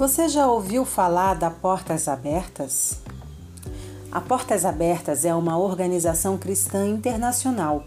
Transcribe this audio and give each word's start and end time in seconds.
Você 0.00 0.30
já 0.30 0.46
ouviu 0.46 0.86
falar 0.86 1.34
da 1.34 1.50
Portas 1.50 2.08
Abertas? 2.08 3.00
A 4.10 4.18
Portas 4.18 4.64
Abertas 4.64 5.26
é 5.26 5.34
uma 5.34 5.58
organização 5.58 6.38
cristã 6.38 6.88
internacional 6.88 7.84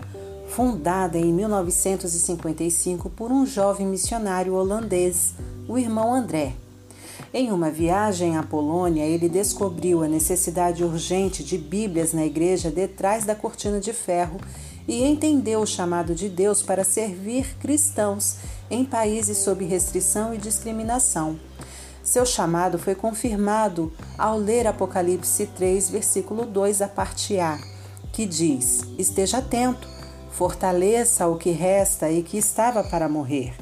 fundada 0.47 1.18
em 1.18 1.34
1955 1.34 3.09
por 3.09 3.31
um 3.31 3.48
jovem 3.48 3.88
missionário 3.88 4.54
holandês, 4.54 5.34
o 5.68 5.76
irmão 5.76 6.13
André. 6.13 6.54
Em 7.34 7.52
uma 7.52 7.71
viagem 7.71 8.38
à 8.38 8.43
Polônia, 8.43 9.04
ele 9.04 9.27
descobriu 9.27 10.04
a 10.04 10.07
necessidade 10.07 10.84
urgente 10.84 11.43
de 11.43 11.57
Bíblias 11.57 12.14
na 12.14 12.23
igreja 12.23 12.70
detrás 12.70 13.25
da 13.25 13.34
cortina 13.34 13.80
de 13.80 13.91
ferro 13.91 14.39
e 14.88 15.04
entendeu 15.04 15.61
o 15.61 15.66
chamado 15.66 16.14
de 16.14 16.30
Deus 16.30 16.61
para 16.61 16.84
servir 16.84 17.57
cristãos 17.59 18.36
em 18.70 18.86
países 18.86 19.39
sob 19.39 19.66
restrição 19.66 20.31
e 20.31 20.38
discriminação. 20.38 21.39
Seu 22.03 22.25
chamado 22.25 22.77
foi 22.77 22.95
confirmado 22.95 23.93
ao 24.17 24.38
ler 24.38 24.67
Apocalipse 24.67 25.48
3, 25.48 25.89
versículo 25.89 26.45
2, 26.45 26.81
a 26.81 26.88
parte 26.89 27.39
A, 27.39 27.57
que 28.11 28.25
diz: 28.25 28.81
Esteja 28.98 29.38
atento, 29.38 29.88
fortaleça 30.31 31.27
o 31.27 31.38
que 31.38 31.52
resta 31.52 32.11
e 32.11 32.21
que 32.21 32.38
estava 32.38 32.84
para 32.84 33.08
morrer. 33.08 33.55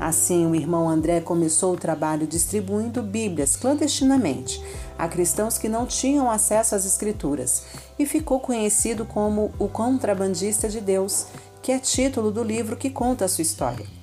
Assim, 0.00 0.44
o 0.44 0.56
irmão 0.56 0.88
André 0.88 1.20
começou 1.20 1.74
o 1.74 1.78
trabalho 1.78 2.26
distribuindo 2.26 3.02
Bíblias 3.02 3.56
clandestinamente 3.56 4.62
a 4.98 5.06
cristãos 5.06 5.56
que 5.56 5.68
não 5.68 5.86
tinham 5.86 6.28
acesso 6.28 6.74
às 6.74 6.84
Escrituras 6.84 7.62
e 7.96 8.04
ficou 8.04 8.40
conhecido 8.40 9.04
como 9.04 9.52
o 9.58 9.68
Contrabandista 9.68 10.68
de 10.68 10.80
Deus, 10.80 11.26
que 11.62 11.70
é 11.70 11.78
título 11.78 12.32
do 12.32 12.42
livro 12.42 12.76
que 12.76 12.90
conta 12.90 13.24
a 13.24 13.28
sua 13.28 13.42
história. 13.42 13.97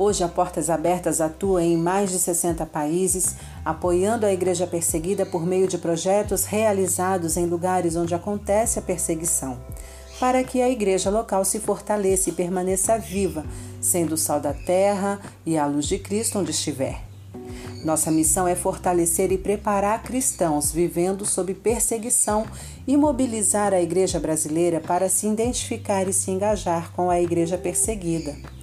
Hoje, 0.00 0.22
a 0.22 0.28
Portas 0.28 0.70
Abertas 0.70 1.20
atua 1.20 1.64
em 1.64 1.76
mais 1.76 2.12
de 2.12 2.20
60 2.20 2.64
países, 2.66 3.34
apoiando 3.64 4.24
a 4.24 4.32
igreja 4.32 4.64
perseguida 4.64 5.26
por 5.26 5.44
meio 5.44 5.66
de 5.66 5.76
projetos 5.76 6.44
realizados 6.44 7.36
em 7.36 7.46
lugares 7.46 7.96
onde 7.96 8.14
acontece 8.14 8.78
a 8.78 8.82
perseguição, 8.82 9.58
para 10.20 10.44
que 10.44 10.62
a 10.62 10.70
igreja 10.70 11.10
local 11.10 11.44
se 11.44 11.58
fortaleça 11.58 12.30
e 12.30 12.32
permaneça 12.32 12.96
viva, 12.96 13.44
sendo 13.80 14.12
o 14.12 14.16
sal 14.16 14.38
da 14.38 14.52
terra 14.52 15.18
e 15.44 15.58
a 15.58 15.66
luz 15.66 15.86
de 15.86 15.98
Cristo 15.98 16.38
onde 16.38 16.52
estiver. 16.52 17.02
Nossa 17.84 18.08
missão 18.08 18.46
é 18.46 18.54
fortalecer 18.54 19.32
e 19.32 19.38
preparar 19.38 20.04
cristãos 20.04 20.70
vivendo 20.70 21.26
sob 21.26 21.52
perseguição 21.54 22.46
e 22.86 22.96
mobilizar 22.96 23.74
a 23.74 23.82
igreja 23.82 24.20
brasileira 24.20 24.78
para 24.78 25.08
se 25.08 25.26
identificar 25.26 26.06
e 26.06 26.12
se 26.12 26.30
engajar 26.30 26.92
com 26.92 27.10
a 27.10 27.20
igreja 27.20 27.58
perseguida. 27.58 28.57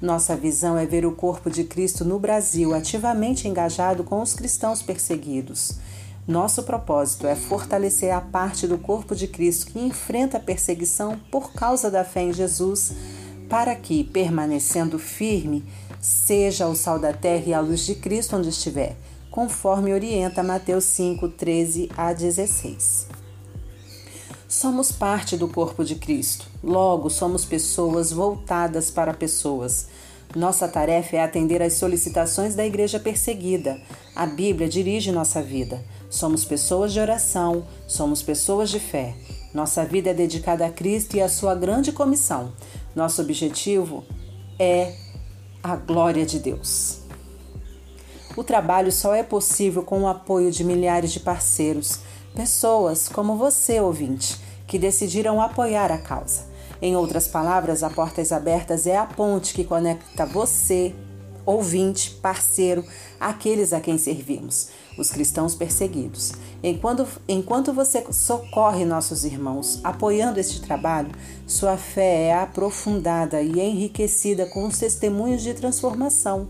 Nossa 0.00 0.36
visão 0.36 0.76
é 0.76 0.84
ver 0.84 1.06
o 1.06 1.12
corpo 1.12 1.50
de 1.50 1.64
Cristo 1.64 2.04
no 2.04 2.18
Brasil 2.18 2.74
ativamente 2.74 3.48
engajado 3.48 4.04
com 4.04 4.20
os 4.20 4.34
cristãos 4.34 4.82
perseguidos. 4.82 5.78
Nosso 6.26 6.62
propósito 6.62 7.26
é 7.26 7.36
fortalecer 7.36 8.10
a 8.10 8.20
parte 8.20 8.66
do 8.66 8.78
corpo 8.78 9.14
de 9.14 9.28
Cristo 9.28 9.66
que 9.66 9.78
enfrenta 9.78 10.38
a 10.38 10.40
perseguição 10.40 11.18
por 11.30 11.52
causa 11.52 11.90
da 11.90 12.02
fé 12.02 12.22
em 12.22 12.32
Jesus, 12.32 12.92
para 13.48 13.74
que, 13.76 14.02
permanecendo 14.04 14.98
firme, 14.98 15.64
seja 16.00 16.66
o 16.66 16.74
sal 16.74 16.98
da 16.98 17.12
terra 17.12 17.44
e 17.46 17.54
a 17.54 17.60
luz 17.60 17.80
de 17.84 17.94
Cristo 17.94 18.36
onde 18.36 18.48
estiver, 18.48 18.96
conforme 19.30 19.92
orienta 19.92 20.42
Mateus 20.42 20.84
5, 20.84 21.28
13 21.28 21.90
a 21.96 22.12
16. 22.12 23.13
Somos 24.56 24.92
parte 24.92 25.36
do 25.36 25.48
corpo 25.48 25.84
de 25.84 25.96
Cristo, 25.96 26.46
logo 26.62 27.10
somos 27.10 27.44
pessoas 27.44 28.12
voltadas 28.12 28.88
para 28.88 29.12
pessoas. 29.12 29.88
Nossa 30.32 30.68
tarefa 30.68 31.16
é 31.16 31.22
atender 31.24 31.60
às 31.60 31.72
solicitações 31.72 32.54
da 32.54 32.64
igreja 32.64 33.00
perseguida. 33.00 33.80
A 34.14 34.24
Bíblia 34.24 34.68
dirige 34.68 35.10
nossa 35.10 35.42
vida. 35.42 35.84
Somos 36.08 36.44
pessoas 36.44 36.92
de 36.92 37.00
oração, 37.00 37.66
somos 37.88 38.22
pessoas 38.22 38.70
de 38.70 38.78
fé. 38.78 39.16
Nossa 39.52 39.84
vida 39.84 40.10
é 40.10 40.14
dedicada 40.14 40.64
a 40.64 40.70
Cristo 40.70 41.16
e 41.16 41.20
à 41.20 41.28
sua 41.28 41.56
grande 41.56 41.90
comissão. 41.90 42.52
Nosso 42.94 43.20
objetivo 43.22 44.04
é 44.56 44.94
a 45.64 45.74
glória 45.74 46.24
de 46.24 46.38
Deus. 46.38 47.00
O 48.36 48.44
trabalho 48.44 48.92
só 48.92 49.16
é 49.16 49.24
possível 49.24 49.82
com 49.82 50.02
o 50.02 50.08
apoio 50.08 50.52
de 50.52 50.62
milhares 50.62 51.10
de 51.10 51.18
parceiros, 51.18 51.98
pessoas 52.36 53.08
como 53.08 53.36
você, 53.36 53.80
ouvinte, 53.80 54.43
que 54.74 54.78
decidiram 54.80 55.40
apoiar 55.40 55.92
a 55.92 55.98
causa. 55.98 56.46
Em 56.82 56.96
outras 56.96 57.28
palavras, 57.28 57.84
a 57.84 57.90
Portas 57.90 58.32
Abertas 58.32 58.88
é 58.88 58.96
a 58.96 59.06
ponte 59.06 59.54
que 59.54 59.62
conecta 59.62 60.26
você, 60.26 60.92
ouvinte, 61.46 62.10
parceiro, 62.10 62.84
aqueles 63.20 63.72
a 63.72 63.80
quem 63.80 63.96
servimos, 63.96 64.70
os 64.98 65.10
cristãos 65.10 65.54
perseguidos. 65.54 66.32
Enquanto, 66.60 67.06
enquanto 67.28 67.72
você 67.72 68.04
socorre 68.10 68.84
nossos 68.84 69.24
irmãos 69.24 69.78
apoiando 69.84 70.40
este 70.40 70.60
trabalho, 70.60 71.12
sua 71.46 71.76
fé 71.76 72.24
é 72.24 72.34
aprofundada 72.34 73.40
e 73.42 73.60
enriquecida 73.60 74.44
com 74.46 74.66
os 74.66 74.76
testemunhos 74.76 75.44
de 75.44 75.54
transformação. 75.54 76.48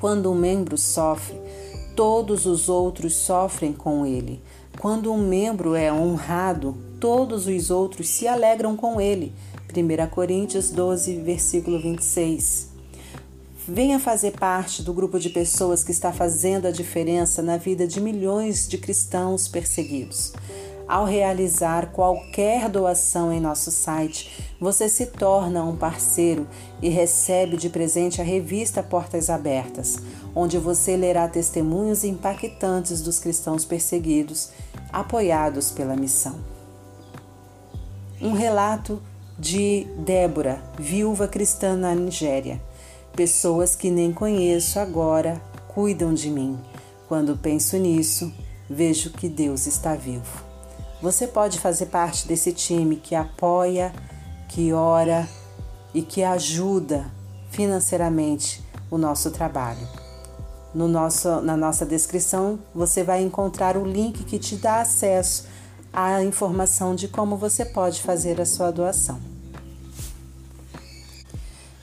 Quando 0.00 0.30
um 0.30 0.36
membro 0.36 0.78
sofre, 0.78 1.36
todos 1.96 2.46
os 2.46 2.68
outros 2.68 3.16
sofrem 3.16 3.72
com 3.72 4.06
ele. 4.06 4.40
Quando 4.78 5.12
um 5.12 5.18
membro 5.18 5.74
é 5.74 5.92
honrado, 5.92 6.76
todos 7.00 7.48
os 7.48 7.68
outros 7.68 8.08
se 8.08 8.28
alegram 8.28 8.76
com 8.76 9.00
ele. 9.00 9.34
1 9.74 10.08
Coríntios 10.08 10.70
12, 10.70 11.16
versículo 11.16 11.80
26. 11.80 12.68
Venha 13.66 13.98
fazer 13.98 14.38
parte 14.38 14.80
do 14.80 14.94
grupo 14.94 15.18
de 15.18 15.30
pessoas 15.30 15.82
que 15.82 15.90
está 15.90 16.12
fazendo 16.12 16.66
a 16.66 16.70
diferença 16.70 17.42
na 17.42 17.56
vida 17.56 17.88
de 17.88 18.00
milhões 18.00 18.68
de 18.68 18.78
cristãos 18.78 19.48
perseguidos. 19.48 20.32
Ao 20.86 21.04
realizar 21.04 21.90
qualquer 21.92 22.68
doação 22.68 23.32
em 23.32 23.40
nosso 23.40 23.72
site, 23.72 24.46
você 24.58 24.88
se 24.88 25.06
torna 25.06 25.62
um 25.62 25.76
parceiro 25.76 26.46
e 26.80 26.88
recebe 26.88 27.56
de 27.56 27.68
presente 27.68 28.22
a 28.22 28.24
revista 28.24 28.82
Portas 28.82 29.28
Abertas, 29.28 29.98
onde 30.34 30.56
você 30.56 30.96
lerá 30.96 31.28
testemunhos 31.28 32.04
impactantes 32.04 33.02
dos 33.02 33.18
cristãos 33.18 33.66
perseguidos 33.66 34.50
apoiados 34.92 35.70
pela 35.70 35.96
missão. 35.96 36.36
Um 38.20 38.32
relato 38.32 39.00
de 39.38 39.86
Débora, 39.98 40.60
viúva 40.78 41.28
cristã 41.28 41.76
na 41.76 41.94
Nigéria. 41.94 42.60
Pessoas 43.14 43.76
que 43.76 43.90
nem 43.90 44.12
conheço 44.12 44.78
agora 44.78 45.40
cuidam 45.68 46.12
de 46.12 46.30
mim. 46.30 46.58
Quando 47.06 47.36
penso 47.36 47.76
nisso, 47.76 48.32
vejo 48.68 49.10
que 49.10 49.28
Deus 49.28 49.66
está 49.66 49.94
vivo. 49.94 50.42
Você 51.00 51.28
pode 51.28 51.60
fazer 51.60 51.86
parte 51.86 52.26
desse 52.26 52.52
time 52.52 52.96
que 52.96 53.14
apoia, 53.14 53.92
que 54.48 54.72
ora 54.72 55.28
e 55.94 56.02
que 56.02 56.24
ajuda 56.24 57.06
financeiramente 57.50 58.62
o 58.90 58.98
nosso 58.98 59.30
trabalho. 59.30 60.07
No 60.74 60.86
nosso, 60.86 61.40
na 61.40 61.56
nossa 61.56 61.86
descrição 61.86 62.58
você 62.74 63.02
vai 63.02 63.22
encontrar 63.22 63.76
o 63.76 63.84
link 63.84 64.24
que 64.24 64.38
te 64.38 64.56
dá 64.56 64.80
acesso 64.80 65.46
à 65.92 66.22
informação 66.22 66.94
de 66.94 67.08
como 67.08 67.36
você 67.36 67.64
pode 67.64 68.02
fazer 68.02 68.40
a 68.40 68.44
sua 68.44 68.70
doação. 68.70 69.18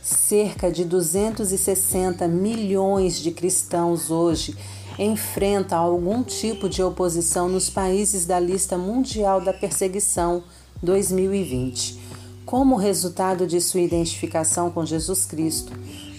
Cerca 0.02 0.72
de 0.72 0.86
260 0.86 2.28
milhões 2.28 3.20
de 3.20 3.32
cristãos 3.32 4.12
hoje 4.12 4.56
enfrentam 5.00 5.78
algum 5.78 6.24
tipo 6.24 6.70
de 6.70 6.82
oposição 6.82 7.50
nos 7.50 7.70
países 7.70 8.26
da 8.26 8.40
lista 8.40 8.78
mundial 8.78 9.42
da 9.42 9.52
perseguição 9.52 10.44
2020. 10.82 12.00
Como 12.46 12.76
resultado 12.76 13.48
de 13.48 13.60
sua 13.60 13.82
identificação 13.82 14.70
com 14.70 14.86
Jesus 14.86 15.26
Cristo, 15.26 15.74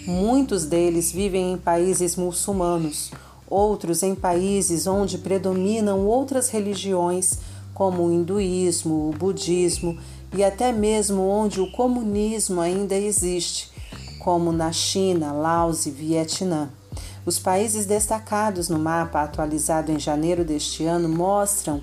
Muitos 0.07 0.65
deles 0.65 1.11
vivem 1.11 1.53
em 1.53 1.59
países 1.59 2.15
muçulmanos, 2.15 3.11
outros 3.51 4.05
em 4.05 4.15
países 4.15 4.87
onde 4.87 5.19
predominam 5.19 6.07
outras 6.07 6.49
religiões, 6.49 7.41
como 7.75 8.05
o 8.05 8.13
hinduísmo, 8.13 9.11
o 9.11 9.13
budismo 9.13 9.99
e 10.33 10.45
até 10.45 10.71
mesmo 10.71 11.23
onde 11.23 11.61
o 11.61 11.73
comunismo 11.73 12.61
ainda 12.61 12.95
existe, 12.95 13.73
como 14.21 14.53
na 14.53 14.71
China, 14.71 15.33
Laos 15.33 15.87
e 15.87 15.91
Vietnã. 15.91 16.71
Os 17.25 17.41
países 17.41 17.85
destacados 17.85 18.69
no 18.69 18.79
mapa 18.79 19.23
atualizado 19.23 19.91
em 19.91 19.99
janeiro 19.99 20.45
deste 20.45 20.85
ano 20.85 21.09
mostram 21.09 21.83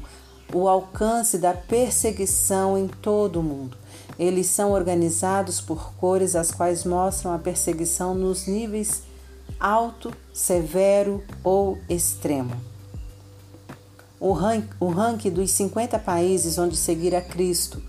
o 0.54 0.70
alcance 0.70 1.38
da 1.38 1.54
perseguição 1.54 2.78
em 2.78 2.88
todo 2.88 3.42
o 3.42 3.44
mundo. 3.44 3.83
Eles 4.18 4.48
são 4.48 4.72
organizados 4.72 5.60
por 5.60 5.94
cores, 5.96 6.36
as 6.36 6.52
quais 6.52 6.84
mostram 6.84 7.34
a 7.34 7.40
perseguição 7.40 8.14
nos 8.14 8.48
níveis 8.48 9.04
alto, 9.60 10.14
severo 10.34 11.24
ou 11.44 11.78
extremo. 11.90 12.54
O 14.20 14.32
ranking, 14.32 14.70
o 14.80 14.88
ranking 14.88 15.30
dos 15.30 15.52
50 15.52 16.00
países 16.00 16.58
onde 16.58 16.76
seguir 16.78 17.16
a 17.16 17.22
Cristo 17.22 17.82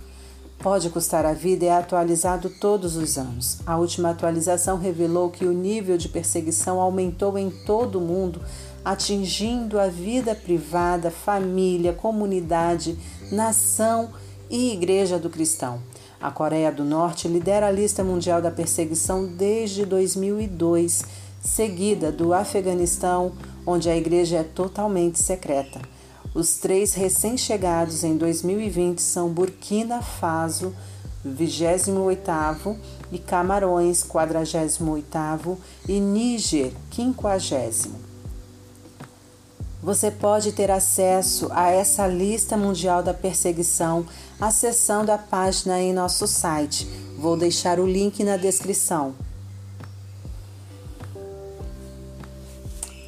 pode 0.59 0.89
custar 0.91 1.27
a 1.27 1.33
vida 1.33 1.67
é 1.67 1.71
atualizado 1.71 2.49
todos 2.49 2.97
os 2.97 3.19
anos. 3.19 3.59
A 3.67 3.77
última 3.77 4.11
atualização 4.11 4.79
revelou 4.79 5.31
que 5.31 5.45
o 5.45 5.53
nível 5.53 5.97
de 5.99 6.09
perseguição 6.09 6.81
aumentou 6.81 7.37
em 7.37 7.51
todo 7.51 7.99
o 7.99 8.01
mundo, 8.01 8.41
atingindo 8.85 9.79
a 9.79 9.89
vida 9.89 10.35
privada, 10.35 11.11
família, 11.11 11.93
comunidade, 11.93 12.99
nação 13.31 14.11
e 14.49 14.73
igreja 14.73 15.19
do 15.19 15.29
cristão. 15.29 15.81
A 16.25 16.31
Coreia 16.31 16.73
do 16.73 16.87
Norte 16.87 17.29
lidera 17.29 17.67
a 17.67 17.71
lista 17.71 18.03
mundial 18.03 18.41
da 18.41 18.51
perseguição 18.51 19.27
desde 19.27 19.85
2002, 19.85 21.05
seguida 21.39 22.11
do 22.11 22.33
Afeganistão, 22.33 23.33
onde 23.67 23.91
a 23.91 23.95
igreja 23.95 24.39
é 24.39 24.43
totalmente 24.43 25.23
secreta. 25.23 25.83
Os 26.35 26.57
três 26.57 26.95
recém-chegados 26.95 28.05
em 28.05 28.17
2020 28.17 29.03
são 29.03 29.29
Burkina 29.29 30.01
Faso, 30.01 30.75
28º, 31.27 32.75
e 33.13 33.19
Camarões, 33.19 34.03
48º, 34.03 35.59
e 35.87 36.01
Níger, 36.01 36.73
50 36.91 37.91
Você 39.83 40.11
pode 40.11 40.53
ter 40.53 40.71
acesso 40.71 41.49
a 41.51 41.69
essa 41.69 42.07
lista 42.07 42.57
mundial 42.57 43.03
da 43.03 43.13
perseguição 43.13 44.07
acessando 44.41 45.13
a 45.13 45.19
página 45.19 45.81
em 45.81 45.93
nosso 45.93 46.27
site. 46.27 46.87
Vou 47.19 47.37
deixar 47.37 47.79
o 47.79 47.87
link 47.87 48.23
na 48.25 48.37
descrição. 48.37 49.15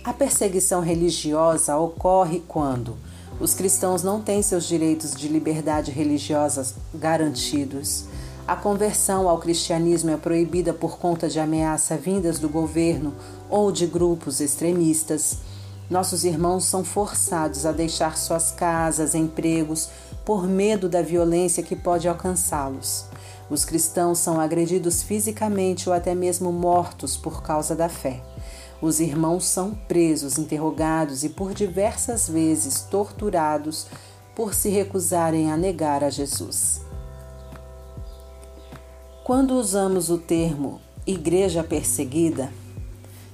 A 0.04 0.12
perseguição 0.12 0.80
religiosa 0.80 1.76
ocorre 1.76 2.42
quando 2.46 2.96
os 3.40 3.52
cristãos 3.52 4.02
não 4.02 4.22
têm 4.22 4.40
seus 4.40 4.66
direitos 4.66 5.14
de 5.14 5.28
liberdade 5.28 5.90
religiosa 5.90 6.74
garantidos. 6.94 8.04
A 8.46 8.54
conversão 8.54 9.28
ao 9.28 9.38
cristianismo 9.38 10.10
é 10.10 10.16
proibida 10.16 10.72
por 10.72 10.98
conta 10.98 11.28
de 11.28 11.40
ameaça 11.40 11.96
vindas 11.96 12.38
do 12.38 12.48
governo 12.48 13.12
ou 13.50 13.72
de 13.72 13.86
grupos 13.86 14.40
extremistas. 14.40 15.38
Nossos 15.90 16.24
irmãos 16.24 16.64
são 16.64 16.84
forçados 16.84 17.66
a 17.66 17.72
deixar 17.72 18.16
suas 18.16 18.52
casas, 18.52 19.14
empregos, 19.14 19.88
por 20.26 20.46
medo 20.46 20.88
da 20.88 21.00
violência 21.00 21.62
que 21.62 21.76
pode 21.76 22.08
alcançá-los. 22.08 23.06
Os 23.48 23.64
cristãos 23.64 24.18
são 24.18 24.40
agredidos 24.40 25.02
fisicamente 25.02 25.88
ou 25.88 25.94
até 25.94 26.16
mesmo 26.16 26.52
mortos 26.52 27.16
por 27.16 27.42
causa 27.42 27.76
da 27.76 27.88
fé. 27.88 28.20
Os 28.82 28.98
irmãos 29.00 29.46
são 29.46 29.72
presos, 29.88 30.36
interrogados 30.36 31.22
e 31.22 31.28
por 31.28 31.54
diversas 31.54 32.28
vezes 32.28 32.82
torturados 32.82 33.86
por 34.34 34.52
se 34.52 34.68
recusarem 34.68 35.50
a 35.50 35.56
negar 35.56 36.02
a 36.02 36.10
Jesus. 36.10 36.82
Quando 39.24 39.54
usamos 39.54 40.10
o 40.10 40.18
termo 40.18 40.80
igreja 41.06 41.62
perseguida, 41.62 42.52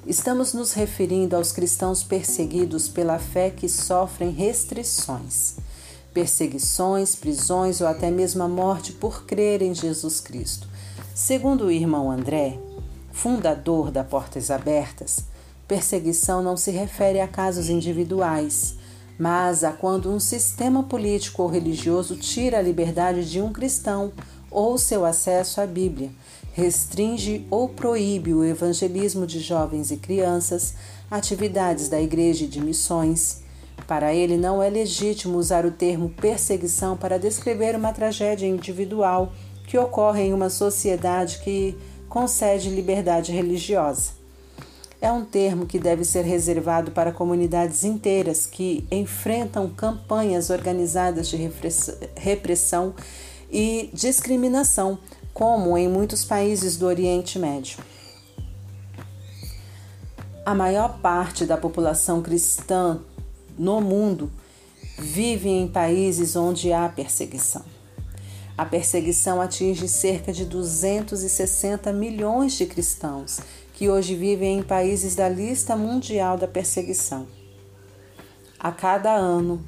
estamos 0.07 0.53
nos 0.53 0.75
referindo 0.75 1.37
aos 1.37 1.53
cristãos 1.53 2.03
perseguidos 2.03 2.87
pela 2.89 3.19
fé 3.19 3.51
que 3.51 3.69
sofrem 3.69 4.31
restrições, 4.31 5.57
perseguições, 6.13 7.15
prisões 7.15 7.81
ou 7.81 7.87
até 7.87 8.11
mesmo 8.11 8.43
a 8.43 8.49
morte 8.49 8.93
por 8.93 9.25
crer 9.25 9.63
em 9.63 9.75
Jesus 9.75 10.21
Cristo. 10.21 10.69
Segundo 11.15 11.67
o 11.67 11.71
irmão 11.71 12.11
André, 12.11 12.59
fundador 13.13 13.91
da 13.91 14.03
Portas 14.03 14.51
Abertas, 14.51 15.25
Perseguição 15.73 16.43
não 16.43 16.55
se 16.55 16.71
refere 16.71 17.19
a 17.19 17.27
casos 17.27 17.71
individuais, 17.71 18.75
mas 19.19 19.65
a 19.65 19.73
quando 19.73 20.11
um 20.11 20.21
sistema 20.21 20.83
político 20.83 21.43
ou 21.43 21.49
religioso 21.49 22.17
tira 22.17 22.59
a 22.59 22.63
liberdade 22.63 23.25
de 23.31 23.41
um 23.41 23.53
cristão 23.53 24.13
ou 24.51 24.77
seu 24.77 25.05
acesso 25.05 25.61
à 25.61 25.67
Bíblia, 25.67 26.11
restringe 26.53 27.47
ou 27.51 27.69
proíbe 27.69 28.35
o 28.35 28.45
evangelismo 28.45 29.27
de 29.27 29.41
jovens 29.41 29.91
e 29.91 29.97
crianças, 29.97 30.75
atividades 31.11 31.89
da 31.89 32.01
igreja 32.01 32.45
e 32.45 32.49
de 32.49 32.61
missões. 32.61 33.42
Para 33.93 34.15
ele, 34.15 34.39
não 34.39 34.63
é 34.63 34.71
legítimo 34.71 35.37
usar 35.37 35.67
o 35.67 35.71
termo 35.71 36.09
perseguição 36.09 36.97
para 36.97 37.19
descrever 37.19 37.77
uma 37.77 37.93
tragédia 37.93 38.47
individual 38.47 39.35
que 39.67 39.77
ocorre 39.77 40.23
em 40.23 40.33
uma 40.33 40.49
sociedade 40.49 41.41
que 41.41 41.77
concede 42.09 42.71
liberdade 42.71 43.33
religiosa 43.33 44.13
é 44.99 45.13
um 45.13 45.27
termo 45.27 45.67
que 45.67 45.79
deve 45.79 46.07
ser 46.07 46.25
reservado 46.25 46.93
para 46.93 47.13
comunidades 47.13 47.85
inteiras 47.85 48.47
que 48.47 48.87
enfrentam 48.91 49.69
campanhas 49.69 50.49
organizadas 50.49 51.29
de 51.29 51.37
repressão 52.17 52.95
e 53.51 53.91
discriminação, 53.93 54.99
como 55.35 55.77
em 55.77 55.87
muitos 55.87 56.25
países 56.25 56.79
do 56.79 56.87
Oriente 56.87 57.39
Médio. 57.39 57.79
A 60.47 60.55
maior 60.55 60.99
parte 61.01 61.45
da 61.45 61.59
população 61.59 62.23
cristã 62.23 62.99
no 63.63 63.81
mundo 63.81 64.29
vive 64.99 65.49
em 65.49 65.69
países 65.69 66.35
onde 66.35 66.73
há 66.73 66.89
perseguição. 66.89 67.63
A 68.59 68.67
perseguição 68.67 69.41
atinge 69.41 69.87
cerca 69.87 70.33
de 70.33 70.45
260 70.45 71.93
milhões 71.93 72.55
de 72.55 72.67
cristãos 72.67 73.39
que 73.73 73.89
hoje 73.89 74.17
vivem 74.17 74.59
em 74.59 74.63
países 74.65 75.15
da 75.15 75.29
lista 75.29 75.77
mundial 75.77 76.37
da 76.37 76.49
perseguição. 76.49 77.25
A 78.59 78.73
cada 78.73 79.15
ano, 79.15 79.65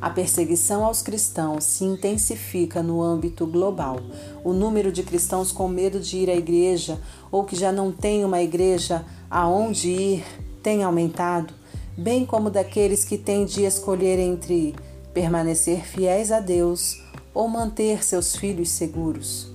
a 0.00 0.10
perseguição 0.10 0.84
aos 0.84 1.00
cristãos 1.00 1.62
se 1.62 1.84
intensifica 1.84 2.82
no 2.82 3.00
âmbito 3.00 3.46
global. 3.46 4.00
O 4.42 4.52
número 4.52 4.90
de 4.90 5.04
cristãos 5.04 5.52
com 5.52 5.68
medo 5.68 6.00
de 6.00 6.16
ir 6.16 6.28
à 6.28 6.34
igreja 6.34 7.00
ou 7.30 7.44
que 7.44 7.54
já 7.54 7.70
não 7.70 7.92
têm 7.92 8.24
uma 8.24 8.42
igreja 8.42 9.06
aonde 9.30 9.90
ir 9.90 10.24
tem 10.60 10.82
aumentado, 10.82 11.54
bem 11.98 12.24
como 12.24 12.48
daqueles 12.48 13.04
que 13.04 13.18
têm 13.18 13.44
de 13.44 13.64
escolher 13.64 14.20
entre 14.20 14.72
permanecer 15.12 15.84
fiéis 15.84 16.30
a 16.30 16.38
Deus 16.38 17.02
ou 17.34 17.48
manter 17.48 18.04
seus 18.04 18.36
filhos 18.36 18.70
seguros, 18.70 19.50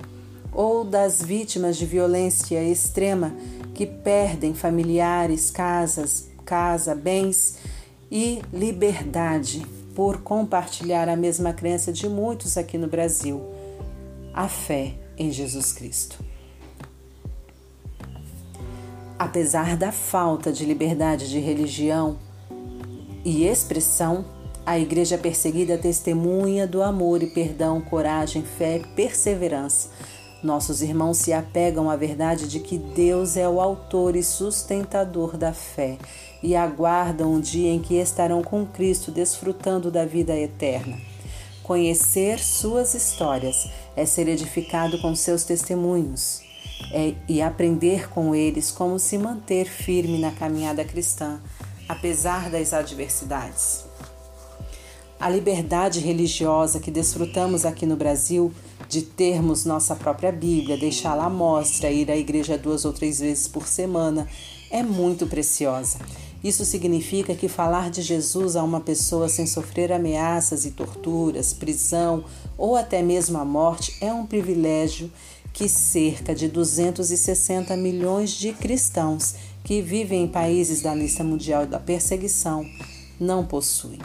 ou 0.52 0.84
das 0.84 1.22
vítimas 1.22 1.74
de 1.78 1.86
violência 1.86 2.62
extrema 2.62 3.34
que 3.72 3.86
perdem 3.86 4.52
familiares, 4.52 5.50
casas, 5.50 6.28
casa, 6.44 6.94
bens 6.94 7.56
e 8.10 8.42
liberdade 8.52 9.66
por 9.94 10.20
compartilhar 10.20 11.08
a 11.08 11.16
mesma 11.16 11.54
crença 11.54 11.90
de 11.90 12.06
muitos 12.10 12.58
aqui 12.58 12.76
no 12.76 12.88
Brasil, 12.88 13.40
a 14.34 14.48
fé 14.48 14.94
em 15.16 15.32
Jesus 15.32 15.72
Cristo. 15.72 16.22
Apesar 19.18 19.76
da 19.78 19.90
falta 19.90 20.52
de 20.52 20.66
liberdade 20.66 21.30
de 21.30 21.38
religião 21.38 22.18
e 23.24 23.44
expressão, 23.46 24.24
a 24.66 24.78
igreja 24.78 25.18
perseguida 25.18 25.78
testemunha 25.78 26.66
do 26.66 26.82
amor 26.82 27.22
e 27.22 27.26
perdão, 27.26 27.80
coragem, 27.80 28.42
fé 28.42 28.76
e 28.76 28.86
perseverança 28.94 29.88
nossos 30.44 30.82
irmãos 30.82 31.16
se 31.16 31.32
apegam 31.32 31.88
à 31.88 31.96
verdade 31.96 32.46
de 32.46 32.60
que 32.60 32.76
Deus 32.76 33.34
é 33.34 33.48
o 33.48 33.62
autor 33.62 34.14
e 34.14 34.22
sustentador 34.22 35.38
da 35.38 35.54
fé 35.54 35.96
e 36.42 36.54
aguardam 36.54 37.34
o 37.34 37.40
dia 37.40 37.70
em 37.70 37.80
que 37.80 37.94
estarão 37.94 38.42
com 38.42 38.66
Cristo 38.66 39.10
desfrutando 39.10 39.90
da 39.90 40.04
vida 40.04 40.36
eterna. 40.36 40.98
Conhecer 41.62 42.38
suas 42.38 42.92
histórias 42.92 43.70
é 43.96 44.04
ser 44.04 44.28
edificado 44.28 45.00
com 45.00 45.14
seus 45.14 45.44
testemunhos 45.44 46.42
é, 46.92 47.14
e 47.26 47.40
aprender 47.40 48.10
com 48.10 48.34
eles 48.34 48.70
como 48.70 48.98
se 48.98 49.16
manter 49.16 49.64
firme 49.64 50.18
na 50.18 50.30
caminhada 50.30 50.84
cristã, 50.84 51.40
apesar 51.88 52.50
das 52.50 52.72
adversidades. 52.72 53.84
A 55.18 55.28
liberdade 55.28 56.00
religiosa 56.00 56.80
que 56.80 56.90
desfrutamos 56.90 57.64
aqui 57.64 57.86
no 57.86 57.96
Brasil 57.96 58.52
de 58.88 59.02
termos 59.02 59.64
nossa 59.64 59.96
própria 59.96 60.30
Bíblia, 60.30 60.76
deixá-la 60.76 61.24
à 61.26 61.30
mostra, 61.30 61.90
ir 61.90 62.10
à 62.10 62.16
igreja 62.16 62.58
duas 62.58 62.84
ou 62.84 62.92
três 62.92 63.20
vezes 63.20 63.48
por 63.48 63.66
semana, 63.66 64.28
é 64.70 64.82
muito 64.82 65.26
preciosa. 65.26 65.98
Isso 66.42 66.64
significa 66.64 67.34
que 67.34 67.48
falar 67.48 67.90
de 67.90 68.02
Jesus 68.02 68.54
a 68.54 68.62
uma 68.62 68.80
pessoa 68.80 69.30
sem 69.30 69.46
sofrer 69.46 69.90
ameaças 69.90 70.66
e 70.66 70.72
torturas, 70.72 71.54
prisão 71.54 72.24
ou 72.58 72.76
até 72.76 73.00
mesmo 73.00 73.38
a 73.38 73.44
morte 73.46 73.96
é 74.00 74.12
um 74.12 74.26
privilégio 74.26 75.10
que 75.54 75.68
cerca 75.68 76.34
de 76.34 76.48
260 76.48 77.74
milhões 77.76 78.32
de 78.32 78.52
cristãos 78.52 79.36
que 79.64 79.80
vivem 79.80 80.24
em 80.24 80.28
países 80.28 80.82
da 80.82 80.94
lista 80.94 81.24
mundial 81.24 81.66
da 81.66 81.80
perseguição 81.80 82.64
não 83.18 83.46
possuem. 83.46 83.98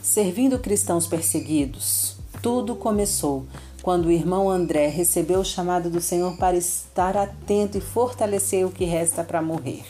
Servindo 0.00 0.58
cristãos 0.58 1.06
perseguidos, 1.06 2.16
tudo 2.40 2.76
começou 2.76 3.46
quando 3.82 4.06
o 4.06 4.10
irmão 4.10 4.48
André 4.48 4.86
recebeu 4.88 5.40
o 5.40 5.44
chamado 5.44 5.90
do 5.90 6.00
Senhor 6.00 6.36
para 6.36 6.56
estar 6.56 7.16
atento 7.16 7.76
e 7.76 7.80
fortalecer 7.80 8.64
o 8.64 8.70
que 8.70 8.84
resta 8.84 9.24
para 9.24 9.42
morrer. 9.42 9.84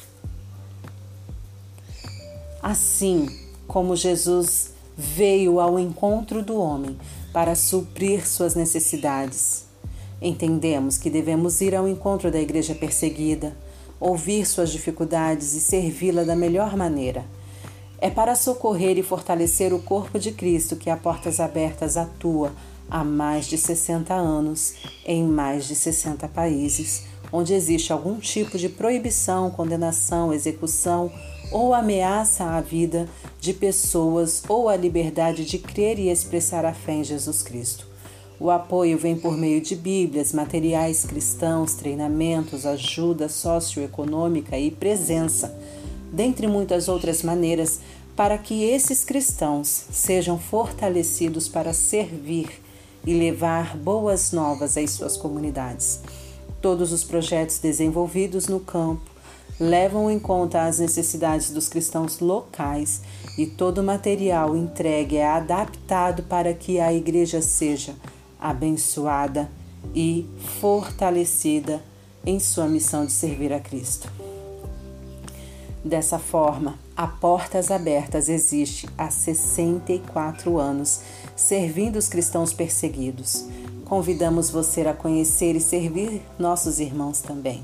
Assim 2.62 3.28
como 3.66 3.94
Jesus 3.94 4.72
veio 4.96 5.60
ao 5.60 5.78
encontro 5.78 6.42
do 6.42 6.58
homem 6.58 6.98
para 7.32 7.54
suprir 7.54 8.26
suas 8.26 8.54
necessidades. 8.54 9.67
Entendemos 10.20 10.98
que 10.98 11.10
devemos 11.10 11.60
ir 11.60 11.74
ao 11.74 11.86
encontro 11.88 12.30
da 12.30 12.40
igreja 12.40 12.74
perseguida, 12.74 13.56
ouvir 14.00 14.46
suas 14.46 14.70
dificuldades 14.70 15.54
e 15.54 15.60
servi-la 15.60 16.24
da 16.24 16.34
melhor 16.34 16.76
maneira. 16.76 17.24
É 18.00 18.10
para 18.10 18.34
socorrer 18.34 18.96
e 18.98 19.02
fortalecer 19.02 19.72
o 19.72 19.82
corpo 19.82 20.18
de 20.18 20.32
Cristo 20.32 20.76
que 20.76 20.90
a 20.90 20.96
Portas 20.96 21.40
Abertas 21.40 21.96
atua 21.96 22.52
há 22.88 23.02
mais 23.02 23.46
de 23.46 23.58
60 23.58 24.14
anos 24.14 24.74
em 25.04 25.24
mais 25.24 25.66
de 25.66 25.74
60 25.74 26.26
países, 26.28 27.04
onde 27.32 27.54
existe 27.54 27.92
algum 27.92 28.18
tipo 28.18 28.56
de 28.56 28.68
proibição, 28.68 29.50
condenação, 29.50 30.32
execução 30.32 31.12
ou 31.50 31.74
ameaça 31.74 32.44
à 32.44 32.60
vida 32.60 33.08
de 33.40 33.52
pessoas 33.52 34.42
ou 34.48 34.68
à 34.68 34.76
liberdade 34.76 35.44
de 35.44 35.58
crer 35.58 35.98
e 35.98 36.08
expressar 36.08 36.64
a 36.64 36.74
fé 36.74 36.92
em 36.92 37.04
Jesus 37.04 37.42
Cristo. 37.42 37.87
O 38.40 38.50
apoio 38.50 38.96
vem 38.96 39.16
por 39.16 39.36
meio 39.36 39.60
de 39.60 39.74
Bíblias, 39.74 40.32
materiais 40.32 41.04
cristãos, 41.04 41.74
treinamentos, 41.74 42.64
ajuda 42.64 43.28
socioeconômica 43.28 44.56
e 44.56 44.70
presença, 44.70 45.58
dentre 46.12 46.46
muitas 46.46 46.86
outras 46.86 47.24
maneiras, 47.24 47.80
para 48.14 48.38
que 48.38 48.62
esses 48.62 49.04
cristãos 49.04 49.86
sejam 49.90 50.38
fortalecidos 50.38 51.48
para 51.48 51.72
servir 51.72 52.48
e 53.04 53.12
levar 53.12 53.76
boas 53.76 54.30
novas 54.30 54.76
às 54.76 54.90
suas 54.92 55.16
comunidades. 55.16 56.00
Todos 56.62 56.92
os 56.92 57.02
projetos 57.02 57.58
desenvolvidos 57.58 58.46
no 58.46 58.60
campo 58.60 59.10
levam 59.58 60.08
em 60.08 60.18
conta 60.18 60.62
as 60.62 60.78
necessidades 60.78 61.50
dos 61.50 61.68
cristãos 61.68 62.20
locais 62.20 63.02
e 63.36 63.46
todo 63.46 63.78
o 63.78 63.84
material 63.84 64.56
entregue 64.56 65.16
é 65.16 65.26
adaptado 65.26 66.22
para 66.22 66.54
que 66.54 66.78
a 66.78 66.92
igreja 66.92 67.42
seja 67.42 67.94
abençoada 68.40 69.50
e 69.94 70.28
fortalecida 70.60 71.82
em 72.24 72.38
sua 72.38 72.66
missão 72.66 73.06
de 73.06 73.12
servir 73.12 73.52
a 73.52 73.60
Cristo. 73.60 74.10
Dessa 75.84 76.18
forma, 76.18 76.78
a 76.96 77.06
Portas 77.06 77.70
Abertas 77.70 78.28
existe 78.28 78.88
há 78.98 79.08
64 79.08 80.58
anos, 80.58 81.00
servindo 81.36 81.96
os 81.96 82.08
cristãos 82.08 82.52
perseguidos. 82.52 83.46
Convidamos 83.84 84.50
você 84.50 84.82
a 84.82 84.92
conhecer 84.92 85.54
e 85.56 85.60
servir 85.60 86.20
nossos 86.38 86.80
irmãos 86.80 87.20
também. 87.20 87.62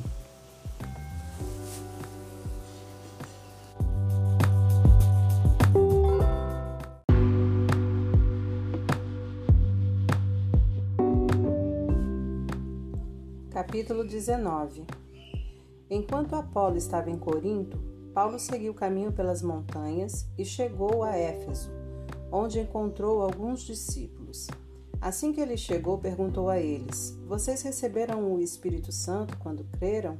Capítulo 13.54 14.02
19 14.02 14.84
Enquanto 15.88 16.34
Apolo 16.34 16.76
estava 16.76 17.08
em 17.08 17.16
Corinto, 17.16 17.78
Paulo 18.12 18.36
seguiu 18.36 18.72
o 18.72 18.74
caminho 18.74 19.12
pelas 19.12 19.42
montanhas 19.42 20.26
e 20.36 20.44
chegou 20.44 21.04
a 21.04 21.16
Éfeso, 21.16 21.70
onde 22.32 22.58
encontrou 22.58 23.22
alguns 23.22 23.62
discípulos. 23.62 24.48
Assim 25.00 25.32
que 25.32 25.40
ele 25.40 25.56
chegou, 25.56 25.98
perguntou 25.98 26.48
a 26.48 26.58
eles: 26.58 27.16
Vocês 27.28 27.62
receberam 27.62 28.34
o 28.34 28.40
Espírito 28.40 28.90
Santo 28.90 29.38
quando 29.38 29.64
creram? 29.78 30.16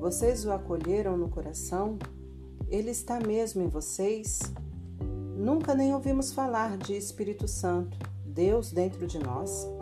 Vocês 0.00 0.44
o 0.44 0.50
acolheram 0.50 1.16
no 1.16 1.28
coração? 1.28 2.00
Ele 2.68 2.90
está 2.90 3.20
mesmo 3.20 3.62
em 3.62 3.68
vocês? 3.68 4.40
Nunca 5.36 5.72
nem 5.72 5.94
ouvimos 5.94 6.32
falar 6.32 6.76
de 6.76 6.96
Espírito 6.96 7.46
Santo, 7.46 7.96
Deus 8.24 8.72
dentro 8.72 9.06
de 9.06 9.20
nós. 9.20 9.75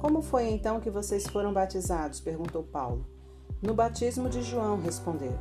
Como 0.00 0.22
foi 0.22 0.48
então 0.48 0.80
que 0.80 0.88
vocês 0.88 1.26
foram 1.26 1.52
batizados? 1.52 2.20
perguntou 2.20 2.62
Paulo. 2.62 3.04
No 3.60 3.74
batismo 3.74 4.30
de 4.30 4.40
João, 4.40 4.80
responderam. 4.80 5.38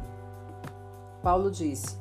Paulo 1.23 1.49
disse: 1.49 1.97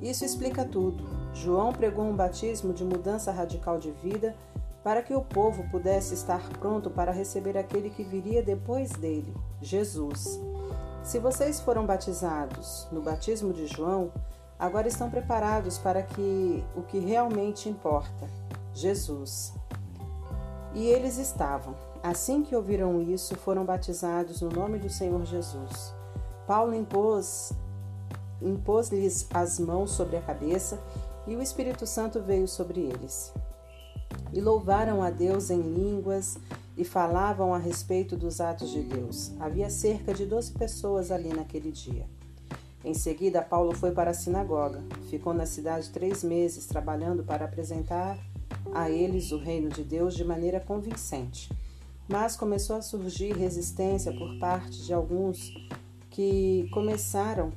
Isso 0.00 0.24
explica 0.24 0.64
tudo. 0.64 1.02
João 1.34 1.72
pregou 1.72 2.04
um 2.04 2.14
batismo 2.14 2.72
de 2.72 2.84
mudança 2.84 3.32
radical 3.32 3.80
de 3.80 3.90
vida 3.90 4.36
para 4.84 5.02
que 5.02 5.16
o 5.16 5.20
povo 5.20 5.68
pudesse 5.68 6.14
estar 6.14 6.48
pronto 6.60 6.90
para 6.90 7.10
receber 7.10 7.58
aquele 7.58 7.90
que 7.90 8.04
viria 8.04 8.40
depois 8.40 8.92
dele, 8.92 9.34
Jesus. 9.60 10.40
Se 11.02 11.18
vocês 11.18 11.58
foram 11.58 11.84
batizados 11.84 12.86
no 12.92 13.02
batismo 13.02 13.52
de 13.52 13.66
João, 13.66 14.12
agora 14.56 14.86
estão 14.86 15.10
preparados 15.10 15.76
para 15.76 16.04
que 16.04 16.64
o 16.76 16.82
que 16.82 17.00
realmente 17.00 17.68
importa, 17.68 18.28
Jesus. 18.72 19.52
E 20.72 20.86
eles 20.86 21.18
estavam. 21.18 21.74
Assim 22.06 22.44
que 22.44 22.54
ouviram 22.54 23.02
isso, 23.02 23.34
foram 23.34 23.64
batizados 23.64 24.40
no 24.40 24.48
nome 24.48 24.78
do 24.78 24.88
Senhor 24.88 25.24
Jesus. 25.24 25.92
Paulo 26.46 26.72
impôs 26.72 27.52
impôs-lhes 28.40 29.26
as 29.34 29.58
mãos 29.58 29.90
sobre 29.90 30.16
a 30.16 30.22
cabeça 30.22 30.80
e 31.26 31.34
o 31.34 31.42
Espírito 31.42 31.84
Santo 31.84 32.22
veio 32.22 32.46
sobre 32.46 32.82
eles. 32.82 33.34
E 34.32 34.40
louvaram 34.40 35.02
a 35.02 35.10
Deus 35.10 35.50
em 35.50 35.60
línguas 35.60 36.38
e 36.76 36.84
falavam 36.84 37.52
a 37.52 37.58
respeito 37.58 38.16
dos 38.16 38.40
atos 38.40 38.70
de 38.70 38.82
Deus. 38.82 39.32
Havia 39.40 39.68
cerca 39.68 40.14
de 40.14 40.26
doze 40.26 40.52
pessoas 40.52 41.10
ali 41.10 41.30
naquele 41.30 41.72
dia. 41.72 42.06
Em 42.84 42.94
seguida, 42.94 43.42
Paulo 43.42 43.74
foi 43.74 43.90
para 43.90 44.12
a 44.12 44.14
sinagoga. 44.14 44.80
Ficou 45.10 45.34
na 45.34 45.44
cidade 45.44 45.90
três 45.90 46.22
meses, 46.22 46.66
trabalhando 46.66 47.24
para 47.24 47.46
apresentar 47.46 48.16
a 48.72 48.88
eles 48.88 49.32
o 49.32 49.38
reino 49.38 49.70
de 49.70 49.82
Deus 49.82 50.14
de 50.14 50.22
maneira 50.22 50.60
convincente. 50.60 51.50
Mas 52.08 52.36
começou 52.36 52.76
a 52.76 52.82
surgir 52.82 53.32
resistência 53.32 54.12
por 54.12 54.38
parte 54.38 54.82
de 54.82 54.94
alguns 54.94 55.52
que 56.10 56.68
começaram 56.72 57.52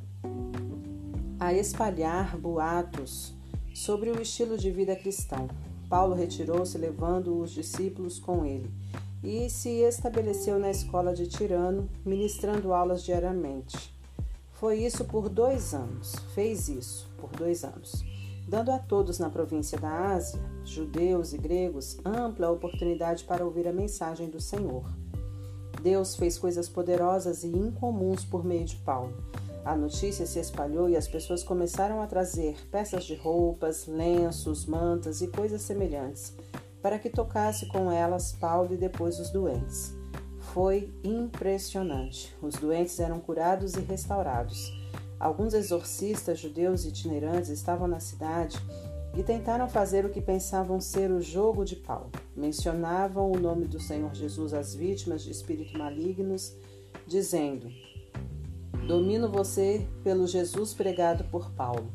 a 1.40 1.54
espalhar 1.54 2.36
boatos 2.38 3.34
sobre 3.74 4.10
o 4.10 4.22
estilo 4.22 4.58
de 4.58 4.72
vida 4.72 4.96
cristão. 4.96 5.48
Paulo 5.88 6.16
retirou-se, 6.16 6.78
levando 6.78 7.40
os 7.40 7.52
discípulos 7.52 8.20
com 8.20 8.46
ele, 8.46 8.70
e 9.24 9.50
se 9.50 9.70
estabeleceu 9.70 10.60
na 10.60 10.70
escola 10.70 11.14
de 11.14 11.28
Tirano, 11.28 11.90
ministrando 12.06 12.74
aulas 12.74 13.04
diariamente. 13.04 13.94
Foi 14.54 14.84
isso 14.84 15.06
por 15.06 15.30
dois 15.30 15.74
anos, 15.74 16.16
fez 16.34 16.68
isso 16.68 17.08
por 17.18 17.30
dois 17.32 17.64
anos 17.64 18.09
dando 18.50 18.72
a 18.72 18.80
todos 18.80 19.20
na 19.20 19.30
província 19.30 19.78
da 19.78 20.14
Ásia, 20.14 20.42
judeus 20.66 21.34
e 21.34 21.38
gregos, 21.38 21.98
ampla 22.04 22.50
oportunidade 22.50 23.24
para 23.24 23.46
ouvir 23.46 23.68
a 23.68 23.72
mensagem 23.72 24.28
do 24.28 24.42
Senhor. 24.42 24.84
Deus 25.84 26.16
fez 26.16 26.38
coisas 26.38 26.68
poderosas 26.68 27.44
e 27.44 27.48
incomuns 27.48 28.26
por 28.26 28.44
meio 28.44 28.66
de 28.66 28.76
Paulo. 28.78 29.16
A 29.64 29.76
notícia 29.76 30.26
se 30.26 30.40
espalhou 30.40 30.90
e 30.90 30.98
as 30.98 31.08
pessoas 31.08 31.44
começaram 31.44 32.02
a 32.02 32.08
trazer 32.08 32.58
peças 32.72 33.06
de 33.06 33.14
roupas, 33.14 33.86
lenços, 33.86 34.66
mantas 34.66 35.22
e 35.22 35.28
coisas 35.28 35.62
semelhantes, 35.62 36.34
para 36.82 36.98
que 36.98 37.10
tocasse 37.10 37.68
com 37.68 37.92
elas 37.92 38.32
Paulo 38.32 38.74
e 38.74 38.78
depois 38.78 39.20
os 39.20 39.30
doentes. 39.30 39.94
Foi 40.54 40.92
impressionante. 41.04 42.36
Os 42.42 42.56
doentes 42.56 43.00
eram 43.00 43.20
curados 43.20 43.76
e 43.76 43.82
restaurados. 43.82 44.74
Alguns 45.20 45.54
exorcistas 45.54 46.40
judeus 46.40 46.86
itinerantes 46.86 47.50
estavam 47.50 47.90
na 47.90 48.00
cidade 48.00 48.58
e 49.14 49.22
tentaram 49.22 49.68
fazer 49.68 50.06
o 50.06 50.10
que 50.10 50.22
pensavam 50.22 50.80
ser 50.80 51.12
o 51.12 51.20
jogo 51.20 51.66
de 51.66 51.76
Paulo. 51.76 52.10
Mencionavam 52.34 53.30
o 53.30 53.38
nome 53.38 53.66
do 53.66 53.82
Senhor 53.82 54.14
Jesus 54.16 54.54
às 54.54 54.74
vítimas 54.74 55.22
de 55.22 55.32
espíritos 55.32 55.74
malignos, 55.74 56.56
dizendo: 57.06 57.70
Domino 58.88 59.30
você 59.30 59.86
pelo 60.06 60.26
Jesus 60.26 60.74
pregado 60.74 61.26
por 61.26 61.52
Paulo. 61.52 61.92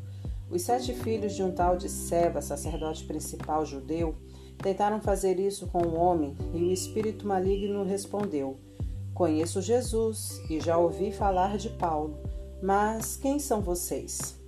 Os 0.47 0.61
sete 0.61 0.93
filhos 0.93 1.33
de 1.33 1.41
um 1.41 1.51
tal 1.51 1.75
de 1.77 1.89
Seba, 1.89 2.43
sacerdote 2.43 3.05
principal 3.05 3.65
judeu, 3.65 4.15
tentaram 4.59 5.01
fazer 5.01 5.39
isso 5.39 5.65
com 5.65 5.81
o 5.81 5.95
um 5.95 5.99
homem 5.99 6.37
e 6.53 6.61
o 6.61 6.71
espírito 6.71 7.27
maligno 7.27 7.83
respondeu: 7.83 8.59
Conheço 9.15 9.63
Jesus 9.63 10.39
e 10.47 10.59
já 10.59 10.77
ouvi 10.77 11.11
falar 11.11 11.57
de 11.57 11.69
Paulo 11.69 12.34
mas 12.61 13.17
quem 13.17 13.39
são 13.39 13.61
vocês? 13.61 14.39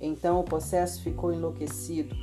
Então 0.00 0.40
o 0.40 0.44
possesso 0.44 1.02
ficou 1.02 1.32
enlouquecido, 1.32 2.14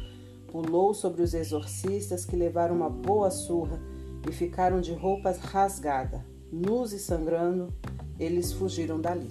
pulou 0.51 0.93
sobre 0.93 1.22
os 1.22 1.34
exorcistas 1.34 2.25
que 2.25 2.36
levaram 2.36 2.75
uma 2.75 2.89
boa 2.89 3.31
surra 3.31 3.79
e 4.27 4.31
ficaram 4.31 4.81
de 4.81 4.93
roupas 4.93 5.38
rasgadas, 5.38 6.22
nus 6.51 6.91
e 6.91 7.00
sangrando, 7.00 7.74
eles 8.19 8.51
fugiram 8.51 9.00
dali. 9.00 9.29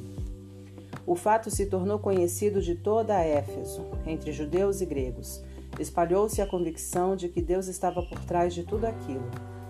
O 1.07 1.15
fato 1.15 1.51
se 1.51 1.67
tornou 1.67 1.99
conhecido 1.99 2.61
de 2.61 2.75
toda 2.75 3.17
a 3.17 3.23
Éfeso, 3.23 3.83
entre 4.07 4.33
judeus 4.33 4.81
e 4.81 4.87
gregos. 4.87 5.43
Espalhou-se 5.79 6.41
a 6.41 6.47
convicção 6.47 7.17
de 7.17 7.29
que 7.29 7.41
Deus 7.41 7.67
estava 7.67 8.03
por 8.03 8.21
trás 8.25 8.55
de 8.55 8.63
tudo 8.63 8.87
aquilo. 8.87 9.25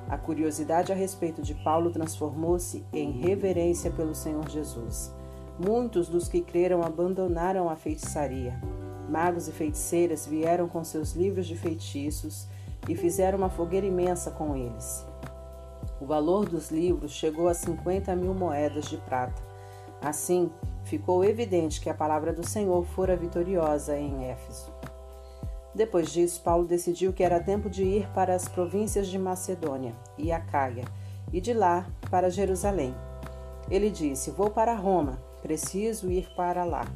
A 0.08 0.16
curiosidade 0.16 0.90
a 0.90 0.94
respeito 0.94 1.42
de 1.42 1.54
Paulo 1.62 1.90
transformou-se 1.90 2.84
em 2.92 3.10
reverência 3.10 3.90
pelo 3.90 4.14
Senhor 4.14 4.48
Jesus. 4.48 5.12
Muitos 5.58 6.08
dos 6.08 6.28
que 6.28 6.40
creram 6.40 6.84
abandonaram 6.84 7.68
a 7.68 7.74
feitiçaria. 7.74 8.56
Magos 9.08 9.48
e 9.48 9.52
feiticeiras 9.52 10.24
vieram 10.24 10.68
com 10.68 10.84
seus 10.84 11.14
livros 11.14 11.48
de 11.48 11.56
feitiços 11.56 12.46
e 12.88 12.94
fizeram 12.94 13.38
uma 13.38 13.50
fogueira 13.50 13.86
imensa 13.86 14.30
com 14.30 14.54
eles. 14.54 15.04
O 16.00 16.06
valor 16.06 16.48
dos 16.48 16.70
livros 16.70 17.10
chegou 17.10 17.48
a 17.48 17.54
50 17.54 18.14
mil 18.14 18.32
moedas 18.32 18.84
de 18.84 18.98
prata. 18.98 19.42
Assim, 20.00 20.48
ficou 20.84 21.24
evidente 21.24 21.80
que 21.80 21.90
a 21.90 21.94
palavra 21.94 22.32
do 22.32 22.46
Senhor 22.46 22.84
fora 22.86 23.16
vitoriosa 23.16 23.98
em 23.98 24.26
Éfeso. 24.26 24.72
Depois 25.74 26.12
disso, 26.12 26.40
Paulo 26.42 26.66
decidiu 26.66 27.12
que 27.12 27.24
era 27.24 27.42
tempo 27.42 27.68
de 27.68 27.82
ir 27.82 28.08
para 28.10 28.32
as 28.32 28.48
províncias 28.48 29.08
de 29.08 29.18
Macedônia 29.18 29.94
e 30.16 30.30
Acaia, 30.30 30.84
e 31.32 31.40
de 31.40 31.52
lá 31.52 31.86
para 32.10 32.30
Jerusalém. 32.30 32.94
Ele 33.68 33.90
disse: 33.90 34.30
Vou 34.30 34.50
para 34.50 34.74
Roma, 34.74 35.18
preciso 35.42 36.10
ir 36.10 36.28
para 36.36 36.64
lá. 36.64 36.86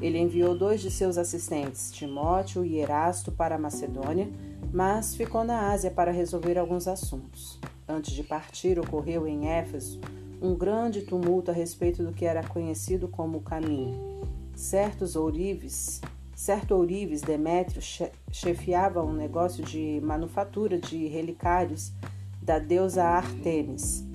Ele 0.00 0.18
enviou 0.18 0.56
dois 0.56 0.80
de 0.80 0.90
seus 0.90 1.18
assistentes, 1.18 1.90
Timóteo 1.90 2.64
e 2.64 2.78
Erasto, 2.78 3.32
para 3.32 3.56
a 3.56 3.58
Macedônia, 3.58 4.30
mas 4.72 5.14
ficou 5.16 5.42
na 5.42 5.70
Ásia 5.70 5.90
para 5.90 6.12
resolver 6.12 6.56
alguns 6.56 6.86
assuntos. 6.86 7.58
Antes 7.88 8.12
de 8.12 8.22
partir, 8.22 8.78
ocorreu 8.78 9.26
em 9.26 9.48
Éfeso 9.48 10.00
um 10.40 10.54
grande 10.54 11.02
tumulto 11.02 11.50
a 11.50 11.54
respeito 11.54 12.04
do 12.04 12.12
que 12.12 12.24
era 12.24 12.46
conhecido 12.46 13.08
como 13.08 13.38
o 13.38 13.42
caminho. 13.42 14.20
Certos 14.54 15.16
ourives, 15.16 16.00
certo 16.34 16.76
ourives 16.76 17.20
Demétrio 17.20 17.82
chefiava 18.30 19.02
um 19.02 19.12
negócio 19.12 19.64
de 19.64 20.00
manufatura 20.00 20.78
de 20.78 21.08
relicários 21.08 21.92
da 22.40 22.60
deusa 22.60 23.02
Artemis 23.02 24.07